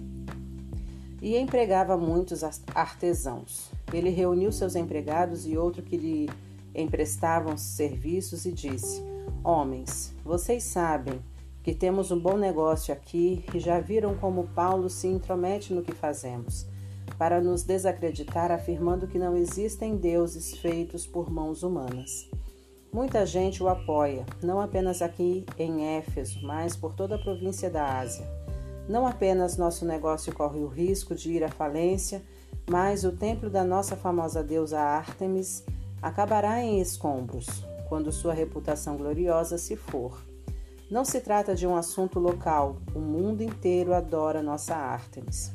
e 1.23 1.37
empregava 1.37 1.95
muitos 1.95 2.43
artesãos. 2.75 3.71
Ele 3.93 4.09
reuniu 4.09 4.51
seus 4.51 4.75
empregados 4.75 5.47
e 5.47 5.57
outro 5.57 5.81
que 5.81 5.95
lhe 5.95 6.29
emprestavam 6.75 7.55
serviços 7.55 8.45
e 8.45 8.51
disse: 8.51 9.01
Homens, 9.41 10.13
vocês 10.25 10.63
sabem 10.63 11.21
que 11.63 11.73
temos 11.73 12.11
um 12.11 12.19
bom 12.19 12.35
negócio 12.35 12.93
aqui 12.93 13.45
e 13.53 13.59
já 13.59 13.79
viram 13.79 14.15
como 14.15 14.49
Paulo 14.49 14.89
se 14.89 15.07
intromete 15.07 15.73
no 15.73 15.81
que 15.81 15.93
fazemos, 15.93 16.67
para 17.17 17.39
nos 17.39 17.63
desacreditar, 17.63 18.51
afirmando 18.51 19.07
que 19.07 19.17
não 19.17 19.37
existem 19.37 19.95
deuses 19.95 20.57
feitos 20.57 21.07
por 21.07 21.31
mãos 21.31 21.63
humanas. 21.63 22.29
Muita 22.91 23.25
gente 23.25 23.63
o 23.63 23.69
apoia, 23.69 24.25
não 24.43 24.59
apenas 24.59 25.01
aqui 25.01 25.45
em 25.57 25.97
Éfeso, 25.97 26.45
mas 26.45 26.75
por 26.75 26.93
toda 26.93 27.15
a 27.15 27.19
província 27.19 27.69
da 27.69 27.97
Ásia. 27.99 28.42
Não 28.87 29.07
apenas 29.07 29.57
nosso 29.57 29.85
negócio 29.85 30.33
corre 30.33 30.59
o 30.59 30.67
risco 30.67 31.15
de 31.15 31.31
ir 31.31 31.43
à 31.43 31.49
falência, 31.49 32.21
mas 32.69 33.03
o 33.03 33.11
templo 33.11 33.49
da 33.49 33.63
nossa 33.63 33.95
famosa 33.95 34.43
deusa 34.43 34.79
Ártemis 34.79 35.63
acabará 36.01 36.61
em 36.61 36.81
escombros 36.81 37.65
quando 37.87 38.11
sua 38.11 38.33
reputação 38.33 38.97
gloriosa 38.97 39.57
se 39.57 39.75
for. 39.75 40.21
Não 40.89 41.05
se 41.05 41.21
trata 41.21 41.55
de 41.55 41.65
um 41.65 41.75
assunto 41.75 42.19
local, 42.19 42.77
o 42.93 42.99
mundo 42.99 43.41
inteiro 43.41 43.93
adora 43.93 44.43
nossa 44.43 44.75
Ártemis. 44.75 45.51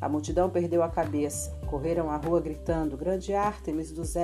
A 0.00 0.08
multidão 0.08 0.48
perdeu 0.48 0.82
a 0.82 0.88
cabeça, 0.88 1.50
correram 1.66 2.10
à 2.10 2.16
rua 2.16 2.40
gritando: 2.40 2.96
Grande 2.96 3.34
Ártemis 3.34 3.90
dos 3.90 4.14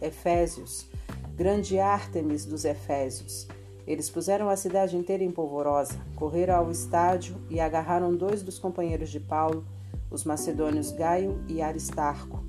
Efésios! 0.00 0.86
Grande 1.34 1.78
Ártemis 1.78 2.44
dos 2.44 2.64
Efésios! 2.64 3.48
Eles 3.86 4.08
puseram 4.08 4.48
a 4.48 4.56
cidade 4.56 4.96
inteira 4.96 5.22
em 5.22 5.30
polvorosa, 5.30 5.94
correram 6.16 6.56
ao 6.56 6.70
estádio 6.70 7.36
e 7.50 7.60
agarraram 7.60 8.14
dois 8.14 8.42
dos 8.42 8.58
companheiros 8.58 9.10
de 9.10 9.20
Paulo, 9.20 9.64
os 10.10 10.24
macedônios 10.24 10.90
Gaio 10.92 11.44
e 11.48 11.60
Aristarco. 11.60 12.42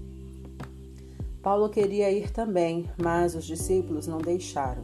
Paulo 1.42 1.70
queria 1.70 2.12
ir 2.12 2.32
também, 2.32 2.90
mas 2.98 3.36
os 3.36 3.46
discípulos 3.46 4.08
não 4.08 4.18
deixaram. 4.18 4.84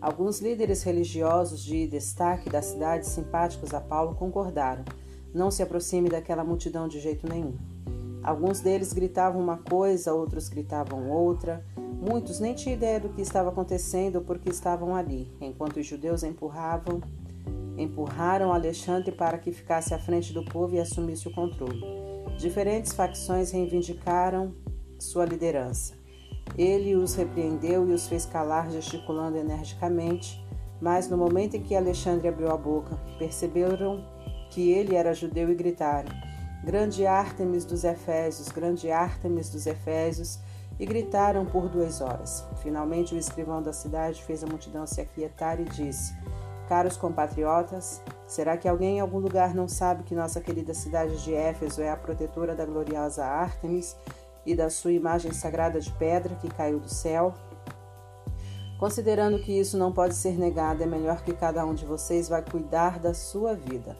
Alguns 0.00 0.40
líderes 0.40 0.82
religiosos 0.82 1.62
de 1.62 1.86
destaque 1.86 2.50
da 2.50 2.60
cidade, 2.60 3.06
simpáticos 3.06 3.72
a 3.72 3.80
Paulo, 3.80 4.16
concordaram. 4.16 4.84
Não 5.32 5.50
se 5.50 5.62
aproxime 5.62 6.08
daquela 6.08 6.42
multidão 6.42 6.88
de 6.88 6.98
jeito 7.00 7.26
nenhum. 7.26 7.54
Alguns 8.22 8.60
deles 8.60 8.92
gritavam 8.92 9.40
uma 9.40 9.58
coisa, 9.58 10.12
outros 10.12 10.48
gritavam 10.48 11.08
outra. 11.08 11.64
Muitos 12.02 12.40
nem 12.40 12.52
tinham 12.52 12.74
ideia 12.74 12.98
do 12.98 13.10
que 13.10 13.22
estava 13.22 13.50
acontecendo 13.50 14.22
porque 14.22 14.50
estavam 14.50 14.92
ali, 14.92 15.30
enquanto 15.40 15.76
os 15.76 15.86
judeus 15.86 16.24
empurravam, 16.24 17.00
empurraram 17.78 18.52
Alexandre 18.52 19.12
para 19.12 19.38
que 19.38 19.52
ficasse 19.52 19.94
à 19.94 20.00
frente 20.00 20.32
do 20.32 20.44
povo 20.44 20.74
e 20.74 20.80
assumisse 20.80 21.28
o 21.28 21.32
controle. 21.32 21.80
Diferentes 22.36 22.92
facções 22.92 23.52
reivindicaram 23.52 24.52
sua 24.98 25.24
liderança. 25.24 25.94
Ele 26.58 26.96
os 26.96 27.14
repreendeu 27.14 27.88
e 27.88 27.92
os 27.92 28.08
fez 28.08 28.26
calar, 28.26 28.68
gesticulando 28.68 29.38
energicamente, 29.38 30.44
mas 30.80 31.08
no 31.08 31.16
momento 31.16 31.56
em 31.56 31.62
que 31.62 31.76
Alexandre 31.76 32.26
abriu 32.26 32.50
a 32.50 32.56
boca, 32.56 32.98
perceberam 33.16 34.04
que 34.50 34.72
ele 34.72 34.96
era 34.96 35.14
judeu 35.14 35.52
e 35.52 35.54
gritaram: 35.54 36.10
Grande 36.64 37.06
Ártemis 37.06 37.64
dos 37.64 37.84
Efésios, 37.84 38.48
grande 38.48 38.90
Ártemis 38.90 39.48
dos 39.50 39.68
Efésios! 39.68 40.40
E 40.82 40.84
gritaram 40.84 41.46
por 41.46 41.68
duas 41.68 42.00
horas. 42.00 42.44
Finalmente, 42.56 43.14
o 43.14 43.18
escrivão 43.18 43.62
da 43.62 43.72
cidade 43.72 44.20
fez 44.24 44.42
a 44.42 44.48
multidão 44.48 44.84
se 44.84 45.00
aquietar 45.00 45.60
e 45.60 45.64
disse: 45.64 46.12
Caros 46.68 46.96
compatriotas, 46.96 48.02
será 48.26 48.56
que 48.56 48.66
alguém 48.66 48.96
em 48.96 49.00
algum 49.00 49.20
lugar 49.20 49.54
não 49.54 49.68
sabe 49.68 50.02
que 50.02 50.12
nossa 50.12 50.40
querida 50.40 50.74
cidade 50.74 51.22
de 51.22 51.32
Éfeso 51.32 51.80
é 51.80 51.88
a 51.88 51.96
protetora 51.96 52.56
da 52.56 52.66
gloriosa 52.66 53.24
Ártemis 53.24 53.96
e 54.44 54.56
da 54.56 54.68
sua 54.68 54.90
imagem 54.90 55.32
sagrada 55.32 55.80
de 55.80 55.92
pedra 55.92 56.34
que 56.34 56.48
caiu 56.48 56.80
do 56.80 56.88
céu? 56.88 57.32
Considerando 58.76 59.38
que 59.38 59.56
isso 59.56 59.78
não 59.78 59.92
pode 59.92 60.16
ser 60.16 60.36
negado, 60.36 60.82
é 60.82 60.86
melhor 60.86 61.22
que 61.22 61.32
cada 61.32 61.64
um 61.64 61.74
de 61.74 61.86
vocês 61.86 62.28
vá 62.28 62.42
cuidar 62.42 62.98
da 62.98 63.14
sua 63.14 63.54
vida. 63.54 63.96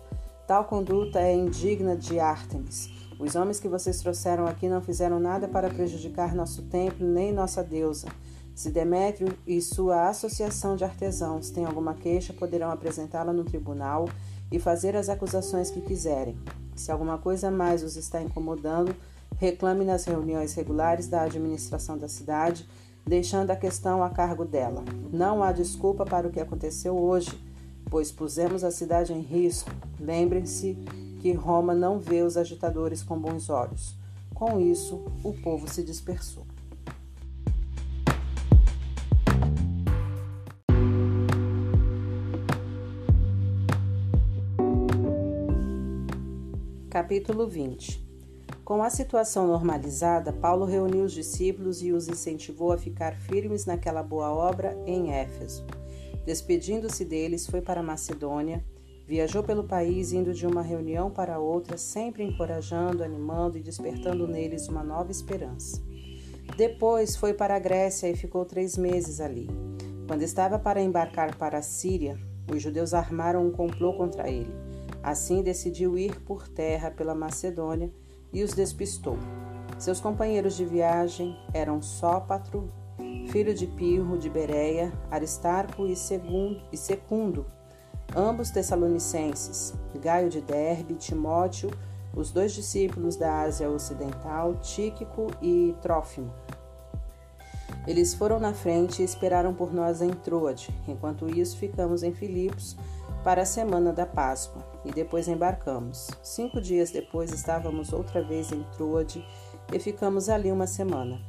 Tal 0.48 0.64
conduta 0.64 1.20
é 1.20 1.32
indigna 1.32 1.96
de 1.96 2.18
Ártemis 2.18 2.90
os 3.22 3.36
homens 3.36 3.60
que 3.60 3.68
vocês 3.68 4.00
trouxeram 4.00 4.46
aqui 4.46 4.68
não 4.68 4.80
fizeram 4.80 5.20
nada 5.20 5.46
para 5.46 5.70
prejudicar 5.70 6.34
nosso 6.34 6.62
templo 6.62 7.06
nem 7.06 7.32
nossa 7.32 7.62
deusa. 7.62 8.08
Se 8.52 8.68
Demétrio 8.68 9.32
e 9.46 9.62
sua 9.62 10.08
associação 10.08 10.74
de 10.74 10.82
artesãos 10.82 11.48
têm 11.48 11.64
alguma 11.64 11.94
queixa, 11.94 12.32
poderão 12.32 12.72
apresentá-la 12.72 13.32
no 13.32 13.44
tribunal 13.44 14.08
e 14.50 14.58
fazer 14.58 14.96
as 14.96 15.08
acusações 15.08 15.70
que 15.70 15.80
quiserem. 15.80 16.36
Se 16.74 16.90
alguma 16.90 17.16
coisa 17.16 17.48
mais 17.48 17.84
os 17.84 17.96
está 17.96 18.20
incomodando, 18.20 18.94
reclame 19.38 19.84
nas 19.84 20.04
reuniões 20.04 20.54
regulares 20.54 21.06
da 21.06 21.22
administração 21.22 21.96
da 21.96 22.08
cidade, 22.08 22.68
deixando 23.06 23.52
a 23.52 23.56
questão 23.56 24.02
a 24.02 24.10
cargo 24.10 24.44
dela. 24.44 24.84
Não 25.12 25.44
há 25.44 25.52
desculpa 25.52 26.04
para 26.04 26.26
o 26.26 26.30
que 26.30 26.40
aconteceu 26.40 26.98
hoje, 26.98 27.40
pois 27.88 28.10
pusemos 28.10 28.64
a 28.64 28.72
cidade 28.72 29.12
em 29.12 29.20
risco. 29.20 29.70
Lembrem-se 30.00 30.76
que 31.22 31.32
Roma 31.32 31.72
não 31.72 32.00
vê 32.00 32.22
os 32.22 32.36
agitadores 32.36 33.00
com 33.00 33.16
bons 33.16 33.48
olhos. 33.48 33.94
Com 34.34 34.58
isso, 34.58 35.04
o 35.22 35.32
povo 35.32 35.68
se 35.68 35.84
dispersou. 35.84 36.44
Capítulo 46.90 47.46
20 47.46 48.04
Com 48.64 48.82
a 48.82 48.90
situação 48.90 49.46
normalizada, 49.46 50.32
Paulo 50.32 50.64
reuniu 50.64 51.04
os 51.04 51.12
discípulos 51.12 51.84
e 51.84 51.92
os 51.92 52.08
incentivou 52.08 52.72
a 52.72 52.78
ficar 52.78 53.14
firmes 53.14 53.64
naquela 53.64 54.02
boa 54.02 54.32
obra 54.32 54.76
em 54.84 55.12
Éfeso. 55.12 55.64
Despedindo-se 56.26 57.04
deles, 57.04 57.46
foi 57.46 57.60
para 57.60 57.80
Macedônia 57.80 58.64
Viajou 59.12 59.42
pelo 59.42 59.64
país, 59.64 60.14
indo 60.14 60.32
de 60.32 60.46
uma 60.46 60.62
reunião 60.62 61.10
para 61.10 61.38
outra, 61.38 61.76
sempre 61.76 62.24
encorajando, 62.24 63.04
animando 63.04 63.58
e 63.58 63.62
despertando 63.62 64.26
neles 64.26 64.68
uma 64.68 64.82
nova 64.82 65.10
esperança. 65.10 65.82
Depois 66.56 67.14
foi 67.14 67.34
para 67.34 67.54
a 67.54 67.58
Grécia 67.58 68.08
e 68.08 68.16
ficou 68.16 68.46
três 68.46 68.78
meses 68.78 69.20
ali. 69.20 69.50
Quando 70.08 70.22
estava 70.22 70.58
para 70.58 70.80
embarcar 70.80 71.36
para 71.36 71.58
a 71.58 71.62
Síria, 71.62 72.18
os 72.50 72.62
judeus 72.62 72.94
armaram 72.94 73.46
um 73.46 73.50
complô 73.50 73.92
contra 73.92 74.30
ele. 74.30 74.50
Assim 75.02 75.42
decidiu 75.42 75.98
ir 75.98 76.18
por 76.22 76.48
terra 76.48 76.90
pela 76.90 77.14
Macedônia 77.14 77.92
e 78.32 78.42
os 78.42 78.54
despistou. 78.54 79.18
Seus 79.78 80.00
companheiros 80.00 80.56
de 80.56 80.64
viagem 80.64 81.36
eram 81.52 81.82
Sópatro, 81.82 82.72
filho 83.28 83.54
de 83.54 83.66
Pirro 83.66 84.16
de 84.16 84.30
Bereia, 84.30 84.90
Aristarco 85.10 85.86
e, 85.86 85.94
segundo, 85.94 86.62
e 86.72 86.78
Secundo, 86.78 87.44
ambos 88.14 88.50
tessalonicenses, 88.50 89.74
Gaio 90.00 90.28
de 90.28 90.40
Derbe, 90.40 90.94
Timóteo, 90.94 91.70
os 92.14 92.30
dois 92.30 92.52
discípulos 92.52 93.16
da 93.16 93.40
Ásia 93.42 93.70
Ocidental, 93.70 94.54
Tíquico 94.56 95.28
e 95.40 95.74
Trófimo. 95.80 96.32
Eles 97.86 98.14
foram 98.14 98.38
na 98.38 98.52
frente 98.52 99.02
e 99.02 99.04
esperaram 99.04 99.54
por 99.54 99.72
nós 99.72 100.00
em 100.00 100.10
Troade. 100.10 100.72
Enquanto 100.86 101.28
isso, 101.28 101.56
ficamos 101.56 102.02
em 102.02 102.12
Filipos 102.12 102.76
para 103.24 103.42
a 103.42 103.46
semana 103.46 103.92
da 103.92 104.06
Páscoa 104.06 104.62
e 104.84 104.92
depois 104.92 105.26
embarcamos. 105.26 106.10
Cinco 106.22 106.60
dias 106.60 106.90
depois 106.90 107.32
estávamos 107.32 107.92
outra 107.92 108.22
vez 108.22 108.52
em 108.52 108.62
Troade 108.76 109.26
e 109.72 109.78
ficamos 109.78 110.28
ali 110.28 110.52
uma 110.52 110.66
semana. 110.66 111.20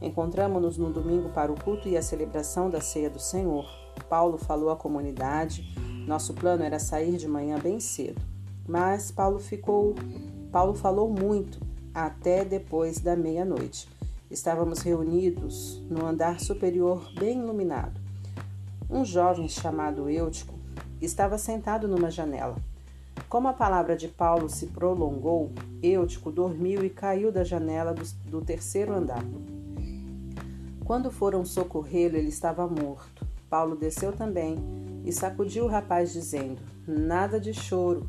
Encontramos-nos 0.00 0.78
no 0.78 0.90
domingo 0.90 1.28
para 1.28 1.52
o 1.52 1.60
culto 1.60 1.86
e 1.86 1.96
a 1.96 2.02
celebração 2.02 2.70
da 2.70 2.80
ceia 2.80 3.10
do 3.10 3.20
Senhor. 3.20 3.66
Paulo 4.08 4.38
falou 4.38 4.70
à 4.70 4.76
comunidade. 4.76 5.74
Nosso 6.06 6.34
plano 6.34 6.62
era 6.62 6.78
sair 6.78 7.16
de 7.16 7.28
manhã 7.28 7.58
bem 7.58 7.78
cedo, 7.80 8.20
mas 8.66 9.10
Paulo 9.10 9.38
ficou 9.38 9.94
Paulo 10.50 10.74
falou 10.74 11.08
muito 11.08 11.60
até 11.94 12.44
depois 12.44 12.98
da 12.98 13.14
meia-noite. 13.14 13.88
Estávamos 14.30 14.80
reunidos 14.80 15.80
no 15.88 16.04
andar 16.04 16.40
superior 16.40 17.12
bem 17.14 17.40
iluminado. 17.40 18.00
Um 18.88 19.04
jovem 19.04 19.48
chamado 19.48 20.10
Eutico 20.10 20.54
estava 21.00 21.38
sentado 21.38 21.86
numa 21.86 22.10
janela. 22.10 22.56
Como 23.28 23.46
a 23.46 23.52
palavra 23.52 23.96
de 23.96 24.08
Paulo 24.08 24.48
se 24.48 24.66
prolongou, 24.66 25.52
Eutico 25.80 26.32
dormiu 26.32 26.84
e 26.84 26.90
caiu 26.90 27.30
da 27.30 27.44
janela 27.44 27.94
do, 27.94 28.02
do 28.28 28.40
terceiro 28.40 28.92
andar. 28.92 29.24
Quando 30.84 31.12
foram 31.12 31.44
socorrê-lo, 31.44 32.16
ele 32.16 32.28
estava 32.28 32.66
morto. 32.66 33.24
Paulo 33.50 33.74
desceu 33.74 34.12
também 34.12 34.56
e 35.04 35.12
sacudiu 35.12 35.64
o 35.64 35.68
rapaz, 35.68 36.12
dizendo: 36.12 36.62
Nada 36.86 37.40
de 37.40 37.52
choro, 37.52 38.08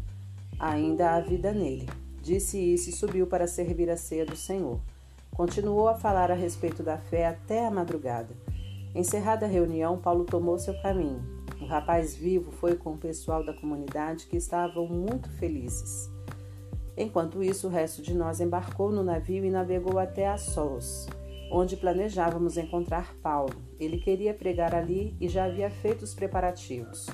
ainda 0.60 1.16
há 1.16 1.20
vida 1.20 1.52
nele. 1.52 1.90
Disse 2.22 2.60
isso 2.60 2.92
e 2.92 2.94
subiu 2.94 3.26
para 3.26 3.48
servir 3.48 3.90
a 3.90 3.98
ceia 3.98 4.24
do 4.24 4.36
Senhor. 4.36 4.80
Continuou 5.32 5.88
a 5.88 5.96
falar 5.96 6.30
a 6.30 6.36
respeito 6.36 6.84
da 6.84 7.00
fé 7.00 7.26
até 7.26 7.66
a 7.66 7.72
madrugada. 7.72 8.36
Encerrada 8.94 9.48
a 9.48 9.50
reunião, 9.50 9.98
Paulo 9.98 10.26
tomou 10.26 10.60
seu 10.60 10.80
caminho. 10.82 11.24
O 11.60 11.66
rapaz 11.66 12.16
vivo 12.16 12.52
foi 12.52 12.76
com 12.76 12.92
o 12.94 12.98
pessoal 12.98 13.44
da 13.44 13.54
comunidade 13.54 14.28
que 14.28 14.38
estavam 14.38 14.86
muito 14.88 15.30
felizes. 15.30 16.12
Enquanto 16.96 17.42
isso, 17.42 17.68
o 17.68 17.72
resto 17.72 18.04
de 18.04 18.14
nós 18.14 18.40
embarcou 18.40 18.92
no 18.92 19.04
navio 19.04 19.44
e 19.44 19.50
navegou 19.50 19.98
até 19.98 20.28
Assos 20.28 21.08
onde 21.52 21.76
planejávamos 21.76 22.58
encontrar 22.58 23.14
Paulo. 23.22 23.54
Ele 23.80 23.98
queria 23.98 24.34
pregar 24.34 24.74
ali 24.74 25.16
e 25.20 25.28
já 25.28 25.46
havia 25.46 25.70
feito 25.70 26.04
os 26.04 26.14
preparativos. 26.14 27.08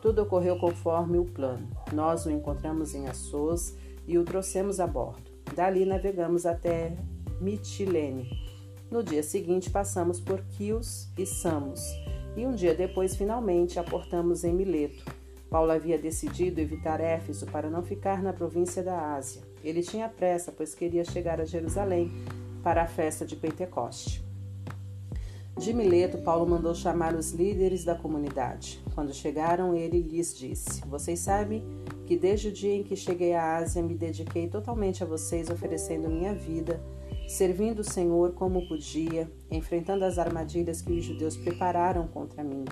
Tudo 0.00 0.22
ocorreu 0.22 0.58
conforme 0.58 1.18
o 1.18 1.24
plano. 1.24 1.68
Nós 1.92 2.24
o 2.24 2.30
encontramos 2.30 2.94
em 2.94 3.08
Assos 3.08 3.74
e 4.06 4.16
o 4.16 4.24
trouxemos 4.24 4.80
a 4.80 4.86
bordo. 4.86 5.30
Dali 5.54 5.84
navegamos 5.84 6.46
até 6.46 6.96
Mitilene. 7.40 8.30
No 8.90 9.02
dia 9.02 9.22
seguinte 9.22 9.68
passamos 9.68 10.20
por 10.20 10.40
Quios 10.42 11.08
e 11.18 11.26
Samos 11.26 11.82
e 12.36 12.46
um 12.46 12.54
dia 12.54 12.74
depois 12.74 13.16
finalmente 13.16 13.78
aportamos 13.78 14.44
em 14.44 14.54
Mileto. 14.54 15.04
Paulo 15.50 15.72
havia 15.72 15.98
decidido 15.98 16.60
evitar 16.60 17.00
Éfeso 17.00 17.44
para 17.46 17.68
não 17.68 17.82
ficar 17.82 18.22
na 18.22 18.32
província 18.32 18.82
da 18.82 19.14
Ásia. 19.14 19.42
Ele 19.64 19.82
tinha 19.82 20.08
pressa, 20.08 20.52
pois 20.52 20.74
queria 20.74 21.04
chegar 21.04 21.40
a 21.40 21.44
Jerusalém 21.44 22.10
para 22.62 22.82
a 22.82 22.86
festa 22.86 23.24
de 23.24 23.36
Pentecoste. 23.36 24.24
De 25.58 25.74
Mileto, 25.74 26.18
Paulo 26.18 26.48
mandou 26.48 26.74
chamar 26.74 27.14
os 27.14 27.32
líderes 27.32 27.84
da 27.84 27.94
comunidade. 27.94 28.82
Quando 28.94 29.12
chegaram, 29.12 29.74
ele 29.74 30.00
lhes 30.00 30.34
disse: 30.34 30.80
Vocês 30.86 31.20
sabem 31.20 31.62
que 32.06 32.16
desde 32.16 32.48
o 32.48 32.52
dia 32.52 32.74
em 32.74 32.82
que 32.82 32.96
cheguei 32.96 33.34
à 33.34 33.56
Ásia 33.56 33.82
me 33.82 33.94
dediquei 33.94 34.48
totalmente 34.48 35.02
a 35.02 35.06
vocês, 35.06 35.50
oferecendo 35.50 36.08
minha 36.08 36.34
vida, 36.34 36.80
servindo 37.28 37.80
o 37.80 37.84
Senhor 37.84 38.32
como 38.32 38.66
podia, 38.66 39.30
enfrentando 39.50 40.04
as 40.04 40.18
armadilhas 40.18 40.80
que 40.80 40.92
os 40.92 41.04
judeus 41.04 41.36
prepararam 41.36 42.08
contra 42.08 42.42
mim. 42.42 42.64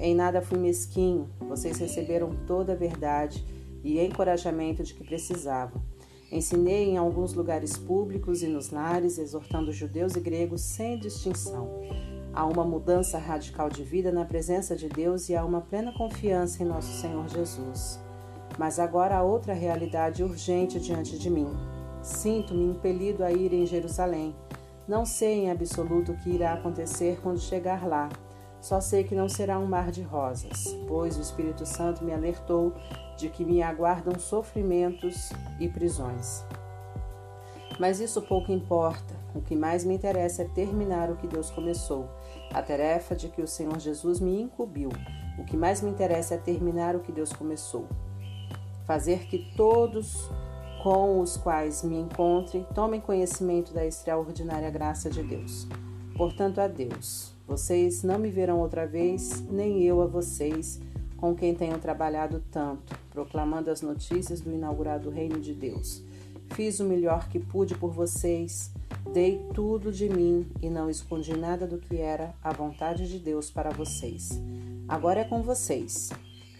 Em 0.00 0.14
nada 0.14 0.40
fui 0.40 0.58
mesquinho, 0.58 1.28
vocês 1.40 1.78
receberam 1.78 2.34
toda 2.46 2.72
a 2.72 2.76
verdade 2.76 3.44
e 3.84 4.00
encorajamento 4.00 4.82
de 4.82 4.94
que 4.94 5.04
precisavam. 5.04 5.80
Ensinei 6.34 6.90
em 6.90 6.96
alguns 6.96 7.32
lugares 7.32 7.76
públicos 7.76 8.42
e 8.42 8.48
nos 8.48 8.70
lares, 8.70 9.18
exortando 9.18 9.70
judeus 9.70 10.16
e 10.16 10.20
gregos 10.20 10.62
sem 10.62 10.98
distinção. 10.98 11.70
Há 12.32 12.44
uma 12.44 12.64
mudança 12.64 13.18
radical 13.18 13.70
de 13.70 13.84
vida 13.84 14.10
na 14.10 14.24
presença 14.24 14.74
de 14.74 14.88
Deus 14.88 15.28
e 15.28 15.36
há 15.36 15.44
uma 15.44 15.60
plena 15.60 15.92
confiança 15.92 16.60
em 16.60 16.66
nosso 16.66 16.92
Senhor 17.00 17.28
Jesus. 17.28 18.00
Mas 18.58 18.80
agora 18.80 19.18
há 19.18 19.22
outra 19.22 19.54
realidade 19.54 20.24
urgente 20.24 20.80
diante 20.80 21.16
de 21.16 21.30
mim. 21.30 21.46
Sinto-me 22.02 22.64
impelido 22.64 23.22
a 23.22 23.30
ir 23.30 23.52
em 23.52 23.64
Jerusalém. 23.64 24.34
Não 24.88 25.06
sei 25.06 25.44
em 25.44 25.52
absoluto 25.52 26.10
o 26.10 26.16
que 26.16 26.30
irá 26.30 26.54
acontecer 26.54 27.20
quando 27.22 27.38
chegar 27.38 27.86
lá. 27.86 28.08
Só 28.64 28.80
sei 28.80 29.04
que 29.04 29.14
não 29.14 29.28
será 29.28 29.58
um 29.58 29.66
mar 29.66 29.90
de 29.90 30.00
rosas, 30.00 30.74
pois 30.88 31.18
o 31.18 31.20
Espírito 31.20 31.66
Santo 31.66 32.02
me 32.02 32.14
alertou 32.14 32.72
de 33.14 33.28
que 33.28 33.44
me 33.44 33.62
aguardam 33.62 34.18
sofrimentos 34.18 35.30
e 35.60 35.68
prisões. 35.68 36.42
Mas 37.78 38.00
isso 38.00 38.22
pouco 38.22 38.50
importa. 38.50 39.14
O 39.34 39.42
que 39.42 39.54
mais 39.54 39.84
me 39.84 39.94
interessa 39.94 40.40
é 40.40 40.44
terminar 40.46 41.10
o 41.10 41.16
que 41.16 41.26
Deus 41.26 41.50
começou, 41.50 42.08
a 42.54 42.62
tarefa 42.62 43.14
de 43.14 43.28
que 43.28 43.42
o 43.42 43.46
Senhor 43.46 43.78
Jesus 43.78 44.18
me 44.18 44.40
incumbiu. 44.40 44.88
O 45.38 45.44
que 45.44 45.58
mais 45.58 45.82
me 45.82 45.90
interessa 45.90 46.36
é 46.36 46.38
terminar 46.38 46.96
o 46.96 47.00
que 47.00 47.12
Deus 47.12 47.34
começou. 47.34 47.86
Fazer 48.86 49.26
que 49.26 49.52
todos 49.54 50.30
com 50.82 51.20
os 51.20 51.36
quais 51.36 51.82
me 51.82 51.98
encontre 51.98 52.66
tomem 52.74 52.98
conhecimento 52.98 53.74
da 53.74 53.84
extraordinária 53.84 54.70
graça 54.70 55.10
de 55.10 55.22
Deus. 55.22 55.68
Portanto, 56.16 56.62
a 56.62 56.66
Deus, 56.66 57.33
vocês 57.46 58.02
não 58.02 58.18
me 58.18 58.30
verão 58.30 58.58
outra 58.60 58.86
vez, 58.86 59.42
nem 59.50 59.82
eu 59.82 60.00
a 60.00 60.06
vocês 60.06 60.80
com 61.16 61.34
quem 61.34 61.54
tenho 61.54 61.78
trabalhado 61.78 62.42
tanto, 62.50 62.98
proclamando 63.10 63.70
as 63.70 63.80
notícias 63.80 64.40
do 64.40 64.52
inaugurado 64.52 65.10
Reino 65.10 65.40
de 65.40 65.54
Deus. 65.54 66.02
Fiz 66.50 66.80
o 66.80 66.84
melhor 66.84 67.28
que 67.28 67.38
pude 67.38 67.74
por 67.74 67.90
vocês, 67.90 68.70
dei 69.12 69.40
tudo 69.54 69.90
de 69.90 70.08
mim 70.08 70.46
e 70.60 70.68
não 70.68 70.90
escondi 70.90 71.34
nada 71.34 71.66
do 71.66 71.78
que 71.78 71.96
era 71.96 72.34
a 72.42 72.52
vontade 72.52 73.08
de 73.08 73.18
Deus 73.18 73.50
para 73.50 73.70
vocês. 73.70 74.38
Agora 74.86 75.20
é 75.20 75.24
com 75.24 75.42
vocês. 75.42 76.10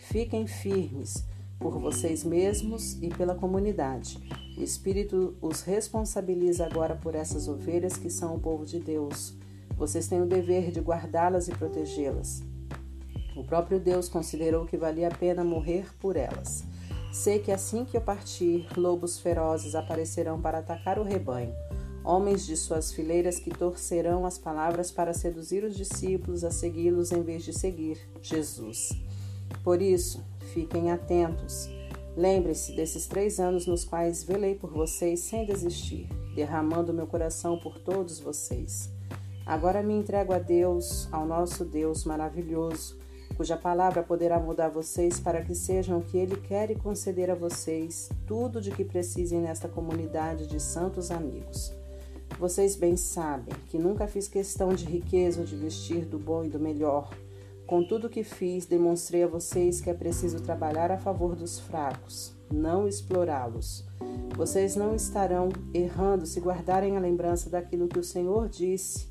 Fiquem 0.09 0.47
firmes 0.47 1.25
por 1.59 1.79
vocês 1.79 2.25
mesmos 2.25 2.95
e 3.03 3.09
pela 3.09 3.35
comunidade. 3.35 4.19
O 4.57 4.63
Espírito 4.63 5.35
os 5.41 5.61
responsabiliza 5.61 6.65
agora 6.65 6.95
por 6.95 7.15
essas 7.15 7.49
ovelhas 7.49 7.97
que 7.97 8.11
são 8.11 8.35
o 8.35 8.41
povo 8.41 8.65
de 8.65 8.81
Deus. 8.81 9.35
Vocês 9.77 10.07
têm 10.07 10.23
o 10.23 10.27
dever 10.27 10.71
de 10.71 10.81
guardá-las 10.81 11.49
e 11.49 11.53
protegê-las. 11.53 12.43
O 13.37 13.43
próprio 13.43 13.81
Deus 13.81 14.09
considerou 14.09 14.65
que 14.65 14.77
valia 14.77 15.09
a 15.09 15.15
pena 15.15 15.43
morrer 15.43 15.87
por 15.99 16.17
elas. 16.17 16.65
Sei 17.13 17.39
que 17.39 17.51
assim 17.51 17.85
que 17.85 17.97
eu 17.97 18.01
partir, 18.01 18.67
lobos 18.77 19.19
ferozes 19.19 19.75
aparecerão 19.75 20.41
para 20.41 20.59
atacar 20.59 20.99
o 20.99 21.05
rebanho, 21.05 21.55
homens 22.05 22.47
de 22.47 22.57
suas 22.57 22.93
fileiras 22.93 23.39
que 23.39 23.51
torcerão 23.51 24.25
as 24.27 24.39
palavras 24.39 24.91
para 24.91 25.15
seduzir 25.15 25.65
os 25.65 25.77
discípulos 25.77 26.45
a 26.45 26.51
segui-los 26.51 27.13
em 27.13 27.23
vez 27.23 27.45
de 27.45 27.53
seguir 27.53 27.99
Jesus. 28.23 28.91
Por 29.63 29.81
isso, 29.83 30.25
fiquem 30.53 30.91
atentos. 30.91 31.69
Lembre-se 32.17 32.77
desses 32.77 33.07
três 33.07 33.41
anos 33.41 33.67
nos 33.67 33.85
quais 33.85 34.23
velei 34.23 34.55
por 34.55 34.71
vocês 34.71 35.21
sem 35.21 35.45
desistir, 35.45 36.09
derramando 36.35 36.95
meu 36.95 37.07
coração 37.07 37.59
por 37.59 37.79
todos 37.79 38.21
vocês. 38.21 38.94
Agora 39.47 39.83
me 39.83 39.95
entrego 39.95 40.33
a 40.33 40.39
Deus, 40.39 41.09
ao 41.13 41.27
nosso 41.27 41.65
Deus 41.65 42.05
maravilhoso 42.05 43.05
cuja 43.37 43.57
palavra 43.57 44.03
poderá 44.03 44.39
mudar 44.39 44.69
vocês 44.69 45.19
para 45.19 45.43
que 45.43 45.55
sejam 45.55 45.99
o 45.99 46.03
que 46.03 46.17
Ele 46.17 46.37
quer 46.37 46.71
e 46.71 46.77
conceder 46.77 47.31
a 47.31 47.35
vocês 47.35 48.09
tudo 48.27 48.61
de 48.61 48.71
que 48.71 48.85
precisem 48.85 49.41
nesta 49.41 49.69
comunidade 49.69 50.47
de 50.47 50.61
santos 50.61 51.11
amigos. 51.11 51.73
Vocês 52.39 52.77
bem 52.77 52.97
sabem 52.97 53.55
que 53.67 53.79
nunca 53.79 54.07
fiz 54.07 54.29
questão 54.29 54.75
de 54.75 54.85
riqueza 54.85 55.41
ou 55.41 55.47
de 55.47 55.57
vestir 55.57 56.05
do 56.05 56.19
bom 56.19 56.45
e 56.45 56.49
do 56.49 56.59
melhor. 56.59 57.11
Com 57.67 57.83
tudo 57.83 58.11
que 58.11 58.23
fiz, 58.23 58.67
demonstrei 58.67 59.25
a 59.25 59.29
vocês 59.29 59.81
que 59.81 59.89
é 59.89 59.95
preciso 59.95 60.41
trabalhar 60.41 60.91
a 60.91 60.99
favor 60.99 61.35
dos 61.35 61.59
fracos, 61.59 62.35
não 62.53 62.87
explorá-los. 62.87 63.85
Vocês 64.37 64.77
não 64.77 64.95
estarão 64.95 65.49
errando 65.73 66.27
se 66.27 66.41
guardarem 66.41 66.97
a 66.97 67.01
lembrança 67.01 67.49
daquilo 67.49 67.89
que 67.89 67.99
o 67.99 68.05
Senhor 68.05 68.49
disse. 68.49 69.09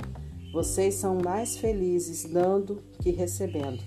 Vocês 0.53 0.93
são 0.93 1.15
mais 1.15 1.57
felizes 1.57 2.25
dando 2.25 2.83
que 3.01 3.09
recebendo. 3.09 3.81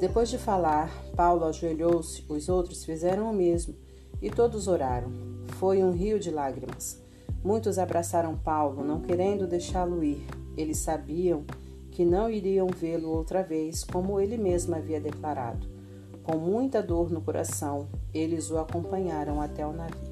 Depois 0.00 0.28
de 0.28 0.36
falar, 0.36 0.90
Paulo 1.14 1.44
ajoelhou-se, 1.44 2.24
os 2.28 2.48
outros 2.48 2.84
fizeram 2.84 3.30
o 3.30 3.32
mesmo 3.32 3.72
e 4.20 4.28
todos 4.28 4.66
oraram. 4.66 5.12
Foi 5.60 5.80
um 5.80 5.92
rio 5.92 6.18
de 6.18 6.28
lágrimas. 6.28 7.00
Muitos 7.44 7.78
abraçaram 7.78 8.36
Paulo, 8.36 8.82
não 8.82 9.00
querendo 9.00 9.46
deixá-lo 9.46 10.02
ir. 10.02 10.26
Eles 10.56 10.78
sabiam 10.78 11.44
que 11.92 12.04
não 12.04 12.28
iriam 12.28 12.66
vê-lo 12.66 13.08
outra 13.08 13.44
vez, 13.44 13.84
como 13.84 14.18
ele 14.18 14.36
mesmo 14.36 14.74
havia 14.74 15.00
declarado. 15.00 15.68
Com 16.24 16.36
muita 16.36 16.82
dor 16.82 17.12
no 17.12 17.20
coração, 17.20 17.88
eles 18.12 18.50
o 18.50 18.58
acompanharam 18.58 19.40
até 19.40 19.64
o 19.64 19.72
navio. 19.72 20.11